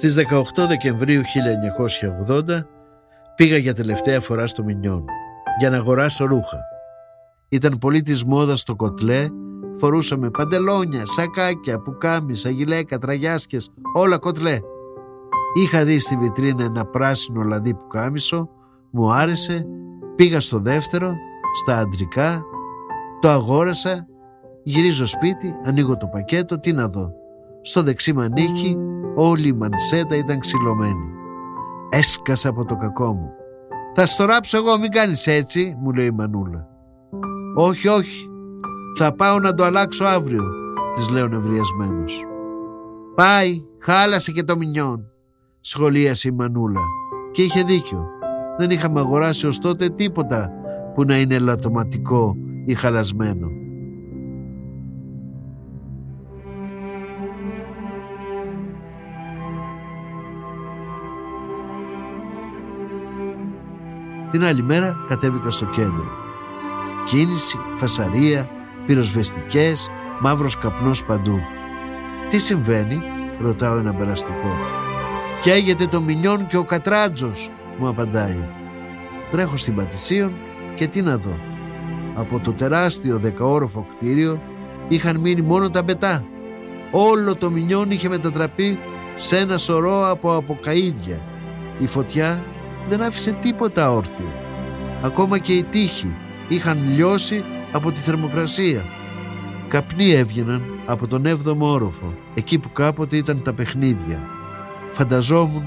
Στις 0.00 0.14
18 0.14 0.66
Δεκεμβρίου 0.68 1.22
1980 2.28 2.42
πήγα 3.36 3.56
για 3.56 3.74
τελευταία 3.74 4.20
φορά 4.20 4.46
στο 4.46 4.64
Μινιόν 4.64 5.04
για 5.58 5.70
να 5.70 5.76
αγοράσω 5.76 6.24
ρούχα. 6.24 6.58
Ήταν 7.48 7.78
πολύ 7.78 8.02
της 8.02 8.24
μόδας 8.24 8.62
το 8.62 8.76
κοτλέ, 8.76 9.28
φορούσαμε 9.78 10.30
παντελόνια, 10.30 11.06
σακάκια, 11.06 11.78
πουκάμισα, 11.78 12.50
γυλαίκα, 12.50 12.98
τραγιάσκες, 12.98 13.72
όλα 13.94 14.18
κοτλέ. 14.18 14.58
Είχα 15.54 15.84
δει 15.84 15.98
στη 15.98 16.16
βιτρίνα 16.16 16.64
ένα 16.64 16.84
πράσινο 16.84 17.42
λαδί 17.42 17.74
πουκάμισο, 17.74 18.48
μου 18.90 19.12
άρεσε, 19.12 19.66
πήγα 20.16 20.40
στο 20.40 20.58
δεύτερο, 20.58 21.14
στα 21.64 21.78
αντρικά, 21.78 22.42
το 23.20 23.28
αγόρασα, 23.28 24.06
γυρίζω 24.62 25.06
σπίτι, 25.06 25.54
ανοίγω 25.64 25.96
το 25.96 26.06
πακέτο, 26.06 26.60
τι 26.60 26.72
να 26.72 26.88
δω. 26.88 27.12
Στο 27.62 27.82
δεξί 27.82 28.12
μανίκι 28.12 28.76
όλη 29.22 29.48
η 29.48 29.52
μανσέτα 29.52 30.16
ήταν 30.16 30.38
ξυλωμένη. 30.38 31.08
Έσκασα 31.90 32.48
από 32.48 32.64
το 32.64 32.76
κακό 32.76 33.12
μου. 33.12 33.30
«Θα 33.94 34.06
στο 34.06 34.24
ράψω 34.24 34.56
εγώ, 34.56 34.78
μην 34.78 34.90
κάνεις 34.90 35.26
έτσι», 35.26 35.76
μου 35.80 35.92
λέει 35.92 36.06
η 36.06 36.10
Μανούλα. 36.10 36.66
«Όχι, 37.54 37.88
όχι, 37.88 38.28
θα 38.98 39.14
πάω 39.14 39.38
να 39.38 39.54
το 39.54 39.64
αλλάξω 39.64 40.04
αύριο», 40.04 40.44
της 40.94 41.08
λέω 41.08 41.28
νευριασμένος. 41.28 42.24
«Πάει, 43.14 43.64
χάλασε 43.78 44.32
και 44.32 44.42
το 44.42 44.56
μηνιόν», 44.56 45.10
σχολίασε 45.60 46.28
η 46.28 46.32
Μανούλα. 46.32 46.80
Και 47.30 47.42
είχε 47.42 47.62
δίκιο. 47.62 48.06
Δεν 48.58 48.70
είχαμε 48.70 49.00
αγοράσει 49.00 49.46
ως 49.46 49.58
τότε 49.58 49.88
τίποτα 49.88 50.50
που 50.94 51.04
να 51.04 51.20
είναι 51.20 51.38
λατωματικό 51.38 52.36
ή 52.66 52.74
χαλασμένο. 52.74 53.48
Την 64.30 64.44
άλλη 64.44 64.62
μέρα 64.62 64.96
κατέβηκα 65.08 65.50
στο 65.50 65.64
κέντρο. 65.64 66.04
Κίνηση, 67.06 67.58
φασαρία, 67.76 68.48
πυροσβεστικές, 68.86 69.90
μαύρος 70.20 70.58
καπνός 70.58 71.04
παντού. 71.04 71.38
Τι 72.30 72.38
συμβαίνει, 72.38 73.02
ρωτάω 73.40 73.76
ένα 73.76 73.94
περαστικό. 73.94 74.56
Καίγεται 75.40 75.86
το 75.86 76.00
Μινιόν 76.00 76.46
και 76.46 76.56
ο 76.56 76.64
Κατράτζος, 76.64 77.50
μου 77.78 77.88
απαντάει. 77.88 78.38
Τρέχω 79.30 79.56
στην 79.56 79.74
Πατησίων 79.74 80.32
και 80.74 80.86
τι 80.86 81.02
να 81.02 81.16
δω. 81.16 81.38
Από 82.14 82.38
το 82.38 82.52
τεράστιο 82.52 83.18
δεκαόροφο 83.18 83.86
κτίριο 83.96 84.40
είχαν 84.88 85.20
μείνει 85.20 85.42
μόνο 85.42 85.70
τα 85.70 85.82
μπετά. 85.82 86.24
Όλο 86.90 87.36
το 87.36 87.50
Μινιόν 87.50 87.90
είχε 87.90 88.08
μετατραπεί 88.08 88.78
σε 89.14 89.36
ένα 89.36 89.56
σωρό 89.58 90.08
από 90.08 90.36
αποκαΐδια. 90.36 91.18
Η 91.78 91.86
φωτιά 91.86 92.44
δεν 92.88 93.02
άφησε 93.02 93.32
τίποτα 93.32 93.92
όρθιο. 93.92 94.32
Ακόμα 95.02 95.38
και 95.38 95.52
οι 95.52 95.64
τείχοι 95.64 96.14
είχαν 96.48 96.78
λιώσει 96.94 97.44
από 97.72 97.90
τη 97.90 98.00
θερμοκρασία. 98.00 98.84
Καπνοί 99.68 100.10
έβγαιναν 100.10 100.62
από 100.86 101.06
τον 101.06 101.22
7ο 101.26 101.56
όροφο, 101.58 102.14
εκεί 102.34 102.58
που 102.58 102.72
κάποτε 102.72 103.16
ήταν 103.16 103.42
τα 103.42 103.52
παιχνίδια. 103.52 104.20
Φανταζόμουν 104.90 105.64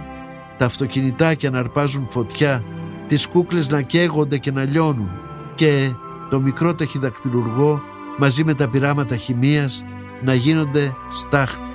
τα 0.57 0.65
αυτοκινητάκια 0.65 1.49
να 1.49 1.59
αρπάζουν 1.59 2.07
φωτιά, 2.09 2.63
τις 3.07 3.27
κούκλες 3.27 3.69
να 3.69 3.81
καίγονται 3.81 4.37
και 4.37 4.51
να 4.51 4.63
λιώνουν 4.63 5.09
και 5.55 5.91
το 6.29 6.39
μικρό 6.39 6.75
ταχυδακτηλουργό 6.75 7.81
μαζί 8.17 8.43
με 8.43 8.53
τα 8.53 8.69
πειράματα 8.69 9.15
χημείας 9.15 9.83
να 10.23 10.33
γίνονται 10.33 10.95
στάχτη. 11.09 11.71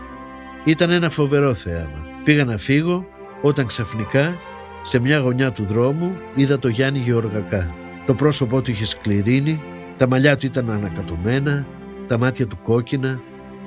Ήταν 0.64 0.91
ένα 0.91 1.11
φοβερό 1.11 1.55
θέαμα. 1.55 2.07
Πήγα 2.24 2.45
να 2.45 2.57
φύγω 2.57 3.05
όταν 3.43 3.66
ξαφνικά 3.66 4.34
σε 4.83 4.99
μια 4.99 5.18
γωνιά 5.18 5.53
του 5.53 5.64
δρόμου 5.68 6.16
είδα 6.35 6.59
το 6.59 6.68
Γιάννη 6.68 6.99
Γεωργακά. 6.99 7.74
Το 8.07 8.14
πρόσωπό 8.14 8.62
του 8.62 8.70
είχε 8.70 8.85
σκληρίνει, 8.85 9.61
τα 9.97 10.09
μαλλιά 10.09 10.37
του 10.37 10.47
ήταν 10.47 10.70
ανακατωμένα, 10.70 11.66
τα 12.07 12.18
μάτια 12.18 12.47
του 12.47 12.59
κόκκινα, 12.62 13.20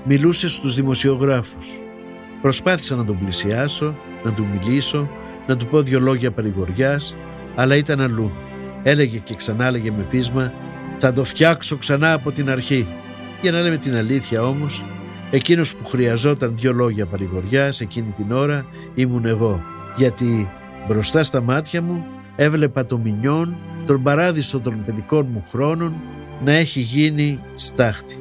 μιλούσε 0.04 0.50
στους 0.50 0.76
δημοσιογράφους. 0.76 1.70
Προσπάθησα 2.42 2.96
να 2.96 3.06
τον 3.06 3.20
πλησιάσω, 3.20 3.96
να 4.24 4.34
του 4.34 4.46
μιλήσω, 4.52 5.10
να 5.48 5.58
του 5.58 5.66
πω 5.66 5.82
δυο 5.82 6.00
λόγια 6.00 6.32
παρηγοριάς, 6.32 7.16
αλλά 7.56 7.76
ήταν 7.76 8.02
αλλού. 8.02 8.32
Έλεγε 8.84 9.18
και 9.18 9.34
ξανά 9.36 9.66
έλεγε 9.66 9.92
με 9.92 10.06
πείσμα 10.10 10.54
«Θα 10.98 11.14
το 11.14 11.24
φτιάξω 11.24 11.78
ξανά 11.78 12.14
από 12.14 12.32
την 12.32 12.50
αρχή». 12.50 12.88
Για 13.42 13.52
να 13.52 13.60
λέμε 13.62 13.78
την 13.78 13.96
αλήθεια 13.96 14.44
όμως, 14.44 14.84
εκείνος 15.32 15.76
που 15.76 15.86
χρειαζόταν 15.86 16.54
δυο 16.56 16.74
λόγια 16.74 17.06
παρηγοριάς 17.06 17.82
εκείνη 17.82 18.14
την 18.18 18.32
ώρα 18.32 18.66
ήμουν 18.96 19.26
εγώ, 19.26 19.64
γιατί 19.96 20.50
Μπροστά 20.88 21.24
στα 21.24 21.42
μάτια 21.42 21.82
μου 21.82 22.06
έβλεπα 22.36 22.86
το 22.86 22.98
μηνιόν, 22.98 23.56
τον 23.86 24.04
παράδεισο 24.04 24.60
των 24.60 24.84
παιδικών 24.86 25.28
μου 25.34 25.44
χρόνων 25.50 25.94
να 26.44 26.52
έχει 26.52 26.80
γίνει 26.80 27.40
στάχτη. 27.56 28.21